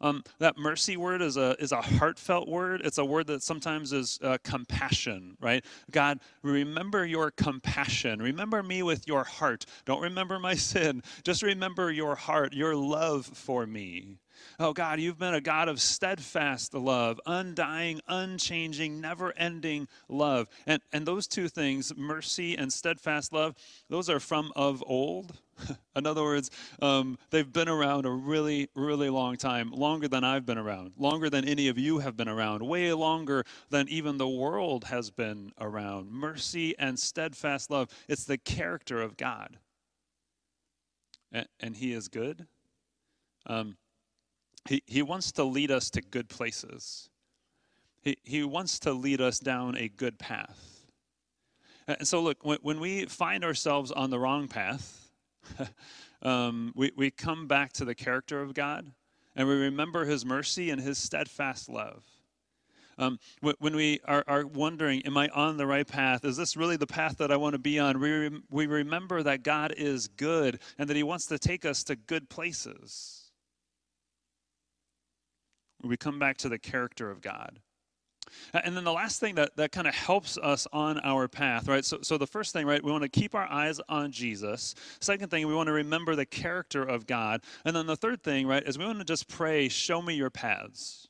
Um, 0.01 0.22
that 0.39 0.58
mercy 0.58 0.98
word 0.98 1.22
is 1.22 1.38
a, 1.38 1.55
is 1.60 1.72
a 1.72 1.82
heartfelt 1.82 2.50
word. 2.50 2.82
It's 2.84 2.98
a 2.98 3.05
word 3.05 3.27
that 3.27 3.41
sometimes 3.41 3.93
is 3.93 4.20
uh, 4.22 4.38
compassion, 4.43 5.38
right? 5.39 5.63
God, 5.91 6.20
remember 6.41 7.05
your 7.05 7.32
compassion. 7.32 8.22
Remember 8.22 8.62
me 8.62 8.84
with 8.84 9.08
your 9.08 9.24
heart. 9.24 9.65
Don't 9.86 10.01
remember 10.01 10.39
my 10.39 10.55
sin. 10.55 11.03
Just 11.24 11.41
remember 11.41 11.89
your 11.89 12.15
heart, 12.15 12.53
your 12.53 12.75
love 12.75 13.25
for 13.25 13.65
me. 13.65 14.17
Oh 14.60 14.74
God, 14.74 15.00
you've 15.00 15.20
been 15.20 15.34
a 15.34 15.42
God 15.42 15.68
of 15.68 15.82
steadfast 15.82 16.74
love, 16.74 17.20
undying, 17.26 18.02
unchanging, 18.08 19.02
never 19.02 19.34
ending 19.38 19.88
love. 20.08 20.48
And, 20.66 20.82
and 20.92 21.06
those 21.06 21.28
two 21.28 21.48
things, 21.48 21.96
mercy 21.96 22.56
and 22.56 22.72
steadfast 22.72 23.34
love, 23.34 23.56
those 23.90 24.10
are 24.10 24.20
from 24.20 24.52
of 24.56 24.84
old. 24.86 25.34
In 25.96 26.06
other 26.06 26.24
words, 26.24 26.50
um, 26.82 27.18
they've 27.30 27.52
been 27.52 27.70
around 27.70 28.06
a 28.06 28.12
really, 28.12 28.70
really 28.76 29.10
long 29.10 29.38
time, 29.38 29.72
longer 29.72 30.08
than 30.08 30.24
I've 30.24 30.46
been 30.46 30.58
around, 30.58 30.94
longer 30.98 31.30
than 31.30 31.46
any 31.48 31.68
of 31.68 31.78
you 31.78 32.00
have 32.00 32.18
been 32.18 32.30
around, 32.30 32.64
way 32.64 32.92
longer 32.94 33.44
than 33.70 33.88
even 33.90 34.18
the 34.18 34.28
world 34.28 34.86
has 34.86 35.10
been 35.10 35.52
around. 35.60 36.12
Mercy 36.12 36.78
and 36.78 37.00
steadfast 37.00 37.70
love, 37.70 37.90
it's 38.08 38.26
the 38.26 38.38
character 38.38 39.02
of 39.02 39.18
God. 39.18 39.58
And, 41.32 41.48
and 41.60 41.76
He 41.76 41.94
is 41.94 42.08
good. 42.08 42.48
Um, 43.46 43.78
he, 44.65 44.82
he 44.86 45.01
wants 45.01 45.32
to 45.34 45.43
lead 45.43 45.72
us 45.72 45.89
to 45.91 46.01
good 46.01 46.29
places. 46.29 47.10
He, 48.01 48.17
he 48.24 48.43
wants 48.43 48.79
to 48.79 48.93
lead 48.93 49.22
us 49.22 49.39
down 49.39 49.77
a 49.77 49.89
good 49.89 50.17
path. 50.17 50.86
And 51.88 52.08
so, 52.08 52.22
look, 52.22 52.46
when, 52.46 52.60
when 52.62 52.79
we 52.79 53.05
find 53.05 53.43
ourselves 53.43 53.91
on 53.91 54.10
the 54.10 54.20
wrong 54.20 54.48
path, 54.48 55.10
um, 56.22 56.72
we, 56.75 56.91
we 56.96 57.12
come 57.12 57.48
back 57.48 57.74
to 57.74 57.86
the 57.86 57.96
character 57.96 58.41
of 58.41 58.53
God 58.53 58.89
and 59.36 59.48
we 59.48 59.55
remember 59.55 60.05
his 60.05 60.25
mercy 60.25 60.70
and 60.70 60.79
his 60.79 60.98
steadfast 60.98 61.67
love. 61.70 62.03
Um, 62.98 63.17
when 63.41 63.75
we 63.75 64.00
are, 64.05 64.24
are, 64.27 64.46
wondering, 64.46 65.01
am 65.08 65.17
I 65.17 65.27
on 65.29 65.58
the 65.58 65.65
right 65.65 65.88
path? 65.88 66.24
Is 66.24 66.38
this 66.38 66.55
really 66.55 66.77
the 66.77 66.86
path 66.86 67.17
that 67.17 67.32
I 67.32 67.38
want 67.38 67.53
to 67.53 67.60
be 67.60 67.79
on? 67.79 68.00
We, 68.00 68.29
we 68.51 68.67
remember 68.67 69.24
that 69.24 69.41
God 69.41 69.74
is 69.75 70.08
good 70.10 70.60
and 70.77 70.88
that 70.88 70.96
he 70.96 71.01
wants 71.01 71.25
to 71.27 71.39
take 71.39 71.65
us 71.65 71.84
to 71.86 71.96
good 71.96 72.29
places 72.29 73.23
we 75.84 75.98
come 75.98 76.20
back 76.20 76.38
to 76.38 76.50
the 76.50 76.60
character 76.60 77.10
of 77.10 77.22
God. 77.22 77.60
And 78.54 78.75
then 78.75 78.84
the 78.84 78.94
last 78.94 79.20
thing 79.20 79.36
that, 79.36 79.56
that 79.58 79.72
kind 79.72 79.88
of 79.88 79.94
helps 79.94 80.38
us 80.38 80.68
on 80.72 81.00
our 81.04 81.28
path, 81.28 81.68
right? 81.68 81.84
So, 81.84 82.00
so 82.02 82.18
the 82.18 82.28
first 82.28 82.54
thing, 82.54 82.66
right, 82.66 82.84
we 82.84 82.92
want 82.92 83.04
to 83.04 83.10
keep 83.10 83.36
our 83.36 83.50
eyes 83.52 83.80
on 83.90 84.12
Jesus. 84.12 84.75
Second 85.02 85.30
thing, 85.30 85.48
we 85.48 85.54
want 85.54 85.68
to 85.68 85.74
remember 85.74 86.16
the 86.16 86.25
character 86.25 86.84
of 86.84 87.06
God. 87.06 87.42
And 87.66 87.75
then 87.75 87.86
the 87.86 87.96
third 87.96 88.24
thing, 88.24 88.48
right, 88.48 88.63
is 88.66 88.78
we 88.78 88.86
want 88.86 89.00
to 89.00 89.06
just 89.06 89.28
pray, 89.28 89.70
show 89.70 90.02
me 90.02 90.16
your 90.16 90.30
paths. 90.30 91.10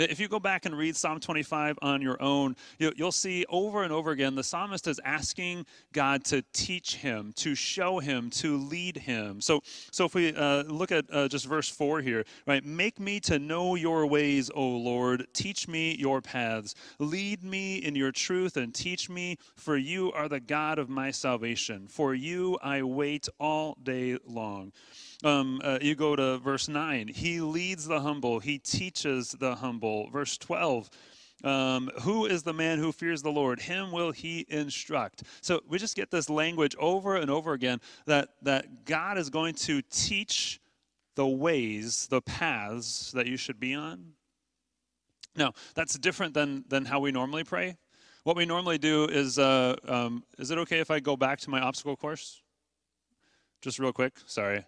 If 0.00 0.18
you 0.18 0.28
go 0.28 0.40
back 0.40 0.66
and 0.66 0.76
read 0.76 0.96
Psalm 0.96 1.20
25 1.20 1.78
on 1.82 2.00
your 2.00 2.20
own, 2.22 2.56
you'll 2.78 3.12
see 3.12 3.44
over 3.48 3.82
and 3.82 3.92
over 3.92 4.10
again 4.12 4.34
the 4.34 4.42
psalmist 4.42 4.86
is 4.86 5.00
asking 5.04 5.66
God 5.92 6.24
to 6.26 6.42
teach 6.52 6.96
him, 6.96 7.32
to 7.36 7.54
show 7.54 7.98
him, 7.98 8.30
to 8.30 8.56
lead 8.56 8.96
him. 8.96 9.40
So, 9.40 9.62
so 9.90 10.04
if 10.04 10.14
we 10.14 10.34
uh, 10.34 10.62
look 10.64 10.92
at 10.92 11.04
uh, 11.12 11.28
just 11.28 11.46
verse 11.46 11.68
4 11.68 12.00
here, 12.00 12.24
right? 12.46 12.64
Make 12.64 12.98
me 12.98 13.20
to 13.20 13.38
know 13.38 13.74
your 13.74 14.06
ways, 14.06 14.50
O 14.54 14.66
Lord. 14.66 15.26
Teach 15.34 15.68
me 15.68 15.94
your 15.96 16.20
paths. 16.20 16.74
Lead 16.98 17.42
me 17.44 17.76
in 17.76 17.94
your 17.94 18.12
truth 18.12 18.56
and 18.56 18.74
teach 18.74 19.10
me, 19.10 19.36
for 19.56 19.76
you 19.76 20.12
are 20.12 20.28
the 20.28 20.40
God 20.40 20.78
of 20.78 20.88
my 20.88 21.10
salvation. 21.10 21.86
For 21.88 22.14
you 22.14 22.58
I 22.62 22.82
wait 22.82 23.28
all 23.38 23.76
day 23.82 24.18
long. 24.26 24.72
Um, 25.22 25.60
uh, 25.62 25.78
you 25.82 25.94
go 25.94 26.16
to 26.16 26.38
verse 26.38 26.68
9. 26.68 27.08
He 27.08 27.40
leads 27.40 27.86
the 27.86 28.00
humble, 28.00 28.40
he 28.40 28.58
teaches 28.58 29.32
the 29.32 29.54
humble. 29.54 30.08
Verse 30.10 30.38
12. 30.38 30.90
Um, 31.42 31.90
who 32.02 32.26
is 32.26 32.42
the 32.42 32.52
man 32.52 32.78
who 32.78 32.92
fears 32.92 33.22
the 33.22 33.30
Lord? 33.30 33.60
Him 33.60 33.92
will 33.92 34.12
he 34.12 34.44
instruct. 34.48 35.22
So 35.40 35.60
we 35.66 35.78
just 35.78 35.96
get 35.96 36.10
this 36.10 36.28
language 36.28 36.76
over 36.78 37.16
and 37.16 37.30
over 37.30 37.54
again 37.54 37.80
that, 38.04 38.28
that 38.42 38.84
God 38.84 39.16
is 39.16 39.30
going 39.30 39.54
to 39.54 39.80
teach 39.90 40.60
the 41.14 41.26
ways, 41.26 42.06
the 42.08 42.20
paths 42.20 43.12
that 43.12 43.26
you 43.26 43.38
should 43.38 43.58
be 43.58 43.74
on. 43.74 44.12
Now, 45.34 45.54
that's 45.74 45.98
different 45.98 46.34
than, 46.34 46.64
than 46.68 46.84
how 46.84 47.00
we 47.00 47.10
normally 47.10 47.44
pray. 47.44 47.76
What 48.24 48.36
we 48.36 48.44
normally 48.44 48.76
do 48.76 49.04
is, 49.06 49.38
uh, 49.38 49.76
um, 49.88 50.24
is 50.38 50.50
it 50.50 50.58
okay 50.58 50.80
if 50.80 50.90
I 50.90 51.00
go 51.00 51.16
back 51.16 51.40
to 51.40 51.50
my 51.50 51.60
obstacle 51.60 51.96
course? 51.96 52.42
Just 53.62 53.78
real 53.78 53.92
quick, 53.92 54.12
sorry 54.26 54.64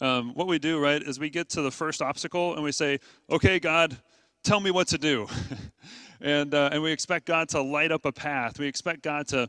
um, 0.00 0.34
what 0.34 0.46
we 0.46 0.58
do, 0.58 0.78
right, 0.78 1.02
is 1.02 1.18
we 1.18 1.30
get 1.30 1.48
to 1.50 1.62
the 1.62 1.70
first 1.70 2.02
obstacle 2.02 2.54
and 2.54 2.62
we 2.62 2.72
say, 2.72 3.00
okay, 3.30 3.58
God, 3.58 3.96
tell 4.42 4.60
me 4.60 4.70
what 4.70 4.88
to 4.88 4.98
do. 4.98 5.26
and, 6.20 6.54
uh, 6.54 6.70
and 6.72 6.82
we 6.82 6.92
expect 6.92 7.26
God 7.26 7.48
to 7.50 7.62
light 7.62 7.92
up 7.92 8.04
a 8.04 8.12
path. 8.12 8.58
We 8.58 8.66
expect 8.66 9.02
God 9.02 9.26
to, 9.28 9.48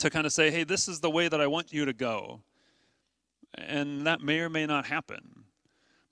to 0.00 0.10
kind 0.10 0.26
of 0.26 0.32
say, 0.32 0.50
hey, 0.50 0.64
this 0.64 0.88
is 0.88 1.00
the 1.00 1.10
way 1.10 1.28
that 1.28 1.40
I 1.40 1.46
want 1.46 1.72
you 1.72 1.84
to 1.86 1.92
go. 1.92 2.42
And 3.54 4.06
that 4.06 4.20
may 4.20 4.40
or 4.40 4.50
may 4.50 4.66
not 4.66 4.86
happen. 4.86 5.44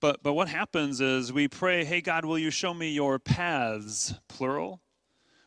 But, 0.00 0.22
but 0.22 0.32
what 0.32 0.48
happens 0.48 1.00
is 1.00 1.32
we 1.32 1.48
pray, 1.48 1.84
hey, 1.84 2.00
God, 2.00 2.24
will 2.24 2.38
you 2.38 2.50
show 2.50 2.74
me 2.74 2.90
your 2.90 3.18
paths, 3.18 4.14
plural? 4.28 4.80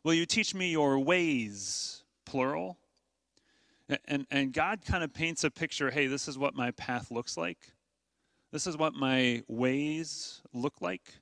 Will 0.03 0.13
you 0.13 0.25
teach 0.25 0.55
me 0.55 0.71
your 0.71 0.99
ways, 0.99 2.03
plural? 2.25 2.77
And, 4.05 4.25
and 4.29 4.53
God 4.53 4.85
kind 4.85 5.03
of 5.03 5.13
paints 5.13 5.43
a 5.43 5.51
picture 5.51 5.91
hey, 5.91 6.07
this 6.07 6.27
is 6.27 6.37
what 6.37 6.55
my 6.55 6.71
path 6.71 7.09
looks 7.09 7.37
like. 7.37 7.57
This 8.57 8.65
is 8.65 8.75
what 8.75 8.95
my 8.95 9.43
ways 9.47 10.41
look 10.51 10.81
like. 10.81 11.13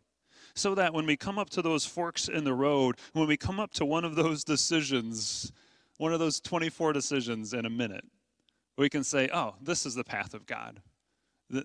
So 0.53 0.73
that 0.75 0.93
when 0.93 1.05
we 1.05 1.17
come 1.17 1.37
up 1.37 1.49
to 1.49 1.61
those 1.61 1.85
forks 1.85 2.29
in 2.29 2.45
the 2.45 2.53
road, 2.53 2.95
when 3.11 3.27
we 3.27 3.35
come 3.35 3.59
up 3.59 3.73
to 3.73 3.83
one 3.83 4.05
of 4.05 4.15
those 4.15 4.45
decisions, 4.45 5.51
one 5.97 6.13
of 6.13 6.19
those 6.19 6.39
24 6.39 6.93
decisions 6.93 7.53
in 7.53 7.65
a 7.65 7.69
minute, 7.69 8.05
we 8.77 8.87
can 8.87 9.03
say, 9.03 9.27
oh, 9.33 9.55
this 9.61 9.85
is 9.85 9.95
the 9.95 10.03
path 10.05 10.33
of 10.33 10.45
God. 10.45 10.81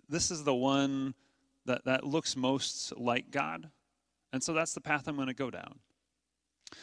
This 0.09 0.33
is 0.33 0.43
the 0.43 0.57
one 0.57 1.15
that, 1.67 1.85
that 1.85 2.03
looks 2.03 2.35
most 2.35 2.93
like 2.97 3.31
God. 3.31 3.71
And 4.33 4.43
so 4.43 4.53
that's 4.53 4.75
the 4.75 4.81
path 4.81 5.07
I'm 5.07 5.15
going 5.15 5.29
to 5.29 5.35
go 5.35 5.53
down. 5.53 5.79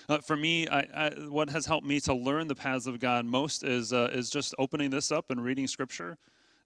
Uh, 0.08 0.20
for 0.20 0.38
me, 0.38 0.66
I, 0.70 0.88
I, 0.96 1.10
what 1.28 1.50
has 1.50 1.66
helped 1.66 1.86
me 1.86 2.00
to 2.00 2.14
learn 2.14 2.48
the 2.48 2.56
paths 2.56 2.88
of 2.88 3.02
God 3.02 3.26
most 3.26 3.66
is, 3.66 3.92
uh, 3.92 4.12
is 4.14 4.30
just 4.30 4.56
opening 4.58 4.92
this 4.92 5.12
up 5.12 5.30
and 5.30 5.44
reading 5.44 5.68
Scripture. 5.68 6.18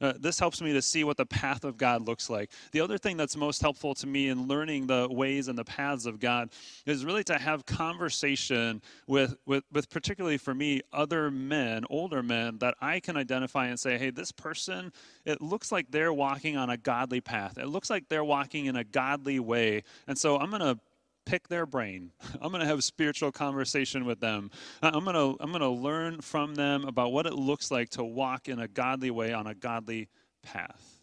Uh, 0.02 0.14
this 0.20 0.40
helps 0.40 0.62
me 0.62 0.74
to 0.74 0.82
see 0.82 1.04
what 1.04 1.16
the 1.16 1.26
path 1.26 1.64
of 1.64 1.78
God 1.78 2.08
looks 2.08 2.30
like. 2.30 2.50
The 2.72 2.82
other 2.82 2.98
thing 2.98 3.18
that's 3.18 3.38
most 3.38 3.62
helpful 3.62 3.94
to 3.96 4.08
me 4.08 4.30
in 4.30 4.48
learning 4.48 4.88
the 4.88 5.08
ways 5.10 5.48
and 5.48 5.58
the 5.58 5.64
paths 5.64 6.06
of 6.06 6.20
God 6.20 6.50
is 6.86 7.06
really 7.06 7.24
to 7.26 7.38
have 7.38 7.66
conversation 7.66 8.82
with, 9.08 9.36
with, 9.46 9.64
with 9.72 9.90
particularly 9.90 10.38
for 10.38 10.54
me, 10.54 10.82
other 10.92 11.30
men, 11.30 11.86
older 11.90 12.24
men, 12.24 12.58
that 12.58 12.76
I 12.82 13.00
can 13.00 13.16
identify 13.16 13.68
and 13.68 13.80
say, 13.80 13.98
hey, 13.98 14.10
this 14.10 14.32
person, 14.32 14.92
it 15.26 15.42
looks 15.42 15.72
like 15.72 15.92
they're 15.92 16.14
walking 16.14 16.58
on 16.58 16.70
a 16.70 16.78
godly 16.78 17.22
path. 17.22 17.58
It 17.58 17.68
looks 17.68 17.90
like 17.90 18.10
they're 18.10 18.24
walking 18.24 18.66
in 18.66 18.76
a 18.76 18.84
godly 18.84 19.40
way. 19.40 19.84
And 20.08 20.18
so 20.18 20.38
I'm 20.38 20.50
going 20.50 20.62
to 20.62 20.80
pick 21.26 21.48
their 21.48 21.66
brain. 21.66 22.12
I'm 22.42 22.50
going 22.50 22.62
to 22.62 22.68
have 22.68 22.80
a 22.80 22.84
spiritual 22.84 23.32
conversation 23.32 24.06
with 24.06 24.20
them. 24.20 24.52
I'm 24.82 25.04
going 25.04 25.16
to 25.16 25.38
I'm 25.42 25.52
going 25.52 25.62
to 25.62 25.70
learn 25.70 26.22
from 26.22 26.56
them 26.56 26.86
about 26.86 27.12
what 27.12 27.26
it 27.26 27.34
looks 27.34 27.72
like 27.72 27.90
to 27.92 28.04
walk 28.04 28.48
in 28.48 28.60
a 28.60 28.68
godly 28.68 29.12
way 29.12 29.34
on 29.34 29.48
a 29.48 29.56
godly 29.56 30.10
path. 30.44 31.02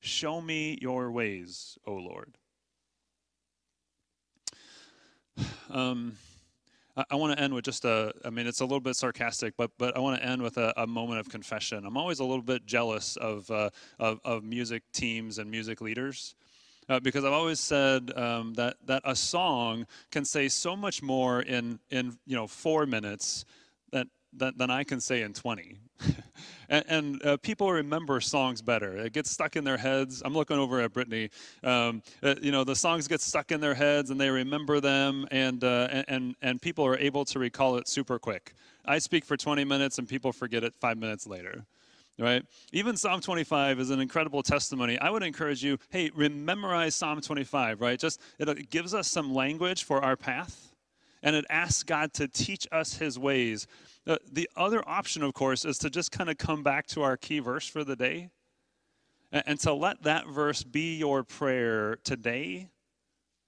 Show 0.00 0.40
me 0.40 0.78
your 0.80 1.10
ways, 1.10 1.78
O 1.86 1.92
Lord. 1.94 2.36
Um, 5.70 6.16
I, 6.98 7.04
I 7.12 7.14
want 7.14 7.36
to 7.36 7.42
end 7.42 7.54
with 7.54 7.64
just 7.64 7.84
a, 7.84 8.12
I 8.24 8.30
mean, 8.30 8.46
it's 8.46 8.60
a 8.60 8.64
little 8.64 8.80
bit 8.80 8.96
sarcastic, 8.96 9.54
but, 9.56 9.70
but 9.78 9.96
I 9.96 10.00
want 10.00 10.20
to 10.20 10.26
end 10.26 10.42
with 10.42 10.56
a, 10.58 10.72
a 10.76 10.86
moment 10.86 11.20
of 11.20 11.28
confession. 11.28 11.86
I'm 11.86 11.96
always 11.96 12.18
a 12.18 12.24
little 12.24 12.42
bit 12.42 12.66
jealous 12.66 13.16
of, 13.16 13.50
uh, 13.50 13.70
of, 13.98 14.20
of 14.24 14.42
music 14.42 14.82
teams 14.92 15.38
and 15.38 15.50
music 15.50 15.80
leaders 15.80 16.34
uh, 16.88 17.00
because 17.00 17.24
I've 17.24 17.32
always 17.32 17.60
said 17.60 18.12
um, 18.16 18.54
that 18.54 18.76
that 18.86 19.02
a 19.04 19.14
song 19.14 19.86
can 20.10 20.24
say 20.24 20.48
so 20.48 20.76
much 20.76 21.02
more 21.02 21.42
in 21.42 21.78
in 21.90 22.18
you 22.26 22.36
know 22.36 22.46
four 22.46 22.86
minutes 22.86 23.44
that, 23.92 24.06
that 24.34 24.58
than 24.58 24.70
I 24.70 24.84
can 24.84 25.00
say 25.00 25.22
in 25.22 25.32
twenty. 25.32 25.78
and, 26.68 26.84
and 26.88 27.26
uh, 27.26 27.36
people 27.38 27.72
remember 27.72 28.20
songs 28.20 28.62
better. 28.62 28.96
It 28.96 29.12
gets 29.12 29.30
stuck 29.30 29.56
in 29.56 29.64
their 29.64 29.76
heads. 29.76 30.22
I'm 30.24 30.32
looking 30.32 30.56
over 30.56 30.80
at 30.80 30.92
Brittany. 30.92 31.30
Um, 31.64 32.02
uh, 32.22 32.36
you 32.40 32.52
know, 32.52 32.62
the 32.62 32.76
songs 32.76 33.08
get 33.08 33.20
stuck 33.20 33.50
in 33.50 33.60
their 33.60 33.74
heads, 33.74 34.10
and 34.10 34.20
they 34.20 34.30
remember 34.30 34.80
them, 34.80 35.26
and 35.30 35.62
uh, 35.64 36.04
and 36.06 36.36
and 36.40 36.62
people 36.62 36.86
are 36.86 36.98
able 36.98 37.24
to 37.26 37.38
recall 37.38 37.76
it 37.76 37.88
super 37.88 38.18
quick. 38.18 38.54
I 38.84 38.98
speak 38.98 39.24
for 39.24 39.36
20 39.36 39.64
minutes, 39.64 39.98
and 39.98 40.08
people 40.08 40.32
forget 40.32 40.64
it 40.64 40.72
five 40.80 40.96
minutes 40.96 41.26
later 41.26 41.66
right? 42.18 42.44
Even 42.72 42.96
Psalm 42.96 43.20
25 43.20 43.78
is 43.80 43.90
an 43.90 44.00
incredible 44.00 44.42
testimony. 44.42 44.98
I 44.98 45.10
would 45.10 45.22
encourage 45.22 45.62
you, 45.62 45.78
hey, 45.90 46.10
memorize 46.14 46.94
Psalm 46.94 47.20
25, 47.20 47.80
right? 47.80 47.98
Just 47.98 48.20
it 48.38 48.70
gives 48.70 48.94
us 48.94 49.08
some 49.08 49.34
language 49.34 49.84
for 49.84 50.02
our 50.02 50.16
path, 50.16 50.74
and 51.22 51.36
it 51.36 51.44
asks 51.48 51.82
God 51.82 52.12
to 52.14 52.28
teach 52.28 52.66
us 52.72 52.94
His 52.94 53.18
ways. 53.18 53.66
Uh, 54.06 54.16
the 54.32 54.48
other 54.56 54.82
option, 54.88 55.22
of 55.22 55.34
course, 55.34 55.64
is 55.64 55.78
to 55.78 55.90
just 55.90 56.10
kind 56.10 56.30
of 56.30 56.38
come 56.38 56.62
back 56.62 56.86
to 56.88 57.02
our 57.02 57.16
key 57.16 57.38
verse 57.38 57.68
for 57.68 57.84
the 57.84 57.96
day, 57.96 58.30
and, 59.30 59.42
and 59.46 59.60
to 59.60 59.72
let 59.72 60.02
that 60.02 60.26
verse 60.26 60.62
be 60.64 60.96
your 60.96 61.22
prayer 61.22 61.98
today 62.04 62.68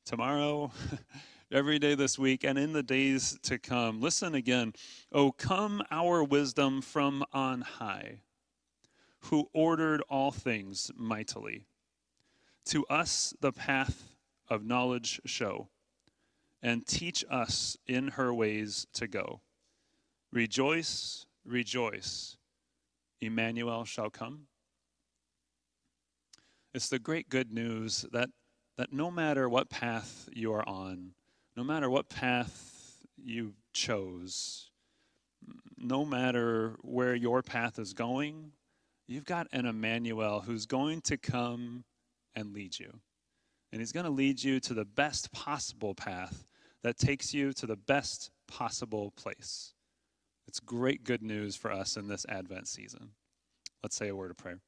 tomorrow, 0.05 0.73
every 1.53 1.79
day 1.79 1.95
this 1.95 2.19
week, 2.19 2.45
and 2.45 2.59
in 2.59 2.73
the 2.73 2.83
days 2.83 3.39
to 3.43 3.59
come. 3.59 4.01
Listen 4.01 4.35
again. 4.35 4.73
Oh, 5.13 5.33
come 5.33 5.83
our 5.91 6.25
wisdom 6.25 6.83
from 6.83 7.25
on 7.33 7.61
high, 7.61 8.21
who 9.25 9.49
ordered 9.53 10.03
all 10.09 10.31
things 10.31 10.91
mightily. 10.97 11.67
To 12.67 12.87
us 12.87 13.35
the 13.41 13.53
path 13.53 14.09
of 14.49 14.65
knowledge 14.65 15.21
show, 15.25 15.69
and 16.63 16.87
teach 16.87 17.25
us 17.31 17.77
in 17.87 18.09
her 18.09 18.35
ways 18.35 18.87
to 18.93 19.07
go. 19.07 19.41
Rejoice, 20.33 21.27
rejoice. 21.45 22.37
Emmanuel 23.21 23.85
shall 23.85 24.11
come. 24.11 24.47
It's 26.73 26.89
the 26.89 26.99
great 26.99 27.29
good 27.29 27.53
news 27.53 28.07
that, 28.13 28.31
that 28.77 28.93
no 28.93 29.11
matter 29.11 29.49
what 29.49 29.71
path 29.71 30.29
you 30.33 30.53
are 30.53 30.67
on, 30.69 31.13
no 31.57 31.65
matter 31.65 31.91
what 31.91 32.09
path 32.09 33.05
you 33.17 33.55
chose, 33.73 34.71
no 35.77 36.05
matter 36.05 36.77
where 36.83 37.15
your 37.15 37.43
path 37.43 37.79
is 37.79 37.93
going, 37.93 38.53
you've 39.11 39.25
got 39.25 39.49
an 39.53 39.67
Emmanuel 39.67 40.41
who's 40.41 40.67
going 40.67 41.01
to 41.03 41.17
come 41.17 41.85
and 42.37 42.55
lead 42.55 42.79
you. 42.79 43.01
And 43.73 43.81
he's 43.81 43.93
going 43.93 44.07
to 44.07 44.11
lead 44.11 44.43
you 44.43 44.61
to 44.61 44.75
the 44.75 44.85
best 44.85 45.33
possible 45.33 45.95
path 45.95 46.47
that 46.83 46.97
takes 46.97 47.35
you 47.35 47.53
to 47.55 47.67
the 47.67 47.77
best 47.77 48.31
possible 48.47 49.11
place. 49.17 49.75
It's 50.47 50.61
great 50.61 51.03
good 51.05 51.23
news 51.23 51.57
for 51.57 51.73
us 51.73 51.97
in 51.97 52.07
this 52.07 52.25
Advent 52.29 52.69
season. 52.69 53.11
Let's 53.83 53.97
say 53.97 54.09
a 54.09 54.15
word 54.15 54.31
of 54.31 54.37
prayer. 54.37 54.61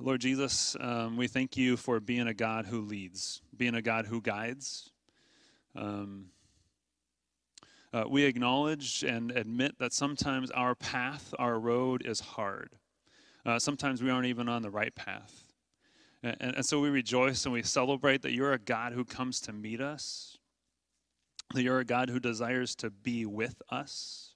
Lord 0.00 0.20
Jesus, 0.20 0.76
um, 0.80 1.16
we 1.16 1.28
thank 1.28 1.56
you 1.56 1.76
for 1.76 2.00
being 2.00 2.26
a 2.26 2.34
God 2.34 2.66
who 2.66 2.80
leads, 2.80 3.42
being 3.56 3.74
a 3.74 3.82
God 3.82 4.06
who 4.06 4.20
guides. 4.20 4.90
Um, 5.76 6.26
uh, 7.94 8.04
we 8.08 8.24
acknowledge 8.24 9.04
and 9.04 9.30
admit 9.30 9.78
that 9.78 9.92
sometimes 9.92 10.50
our 10.50 10.74
path, 10.74 11.32
our 11.38 11.60
road 11.60 12.02
is 12.04 12.18
hard. 12.18 12.70
Uh, 13.46 13.56
sometimes 13.58 14.02
we 14.02 14.10
aren't 14.10 14.26
even 14.26 14.48
on 14.48 14.62
the 14.62 14.70
right 14.70 14.94
path. 14.96 15.52
And, 16.24 16.56
and 16.56 16.66
so 16.66 16.80
we 16.80 16.88
rejoice 16.88 17.44
and 17.44 17.52
we 17.52 17.62
celebrate 17.62 18.22
that 18.22 18.32
you're 18.32 18.52
a 18.52 18.58
God 18.58 18.94
who 18.94 19.04
comes 19.04 19.40
to 19.42 19.52
meet 19.52 19.80
us, 19.80 20.38
that 21.54 21.62
you're 21.62 21.78
a 21.78 21.84
God 21.84 22.10
who 22.10 22.18
desires 22.18 22.74
to 22.76 22.90
be 22.90 23.26
with 23.26 23.62
us 23.70 24.34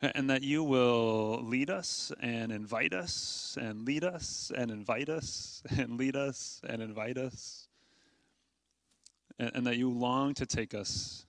and 0.00 0.30
that 0.30 0.42
you 0.42 0.62
will 0.62 1.42
lead 1.42 1.68
us 1.68 2.12
and 2.20 2.52
invite 2.52 2.94
us 2.94 3.58
and 3.60 3.84
lead 3.84 4.04
us 4.04 4.52
and 4.56 4.70
invite 4.70 5.08
us 5.08 5.62
and 5.76 5.98
lead 5.98 6.14
us 6.14 6.60
and 6.66 6.80
invite 6.80 7.18
us, 7.18 7.66
and, 9.38 9.50
and 9.54 9.66
that 9.66 9.76
you 9.76 9.90
long 9.90 10.32
to 10.34 10.46
take 10.46 10.74
us 10.74 11.26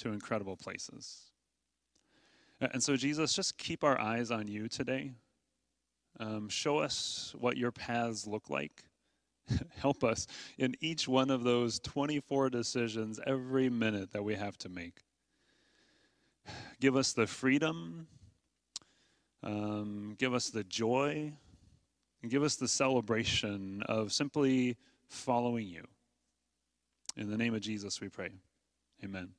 to 0.00 0.12
incredible 0.12 0.56
places. 0.56 1.30
And 2.60 2.82
so, 2.82 2.96
Jesus, 2.96 3.32
just 3.32 3.56
keep 3.56 3.82
our 3.82 3.98
eyes 3.98 4.30
on 4.30 4.46
you 4.46 4.68
today. 4.68 5.12
Um, 6.18 6.48
show 6.48 6.78
us 6.78 7.34
what 7.38 7.56
your 7.56 7.72
paths 7.72 8.26
look 8.26 8.50
like. 8.50 8.84
Help 9.78 10.04
us 10.04 10.26
in 10.58 10.74
each 10.80 11.08
one 11.08 11.30
of 11.30 11.42
those 11.42 11.78
24 11.80 12.50
decisions 12.50 13.18
every 13.26 13.70
minute 13.70 14.12
that 14.12 14.22
we 14.22 14.34
have 14.34 14.58
to 14.58 14.68
make. 14.68 15.00
Give 16.80 16.96
us 16.96 17.12
the 17.12 17.26
freedom, 17.26 18.06
um, 19.42 20.14
give 20.18 20.34
us 20.34 20.50
the 20.50 20.64
joy, 20.64 21.32
and 22.22 22.30
give 22.30 22.42
us 22.42 22.56
the 22.56 22.68
celebration 22.68 23.82
of 23.86 24.12
simply 24.12 24.76
following 25.08 25.66
you. 25.66 25.86
In 27.16 27.30
the 27.30 27.36
name 27.36 27.54
of 27.54 27.60
Jesus, 27.60 28.00
we 28.00 28.08
pray. 28.08 28.30
Amen. 29.02 29.30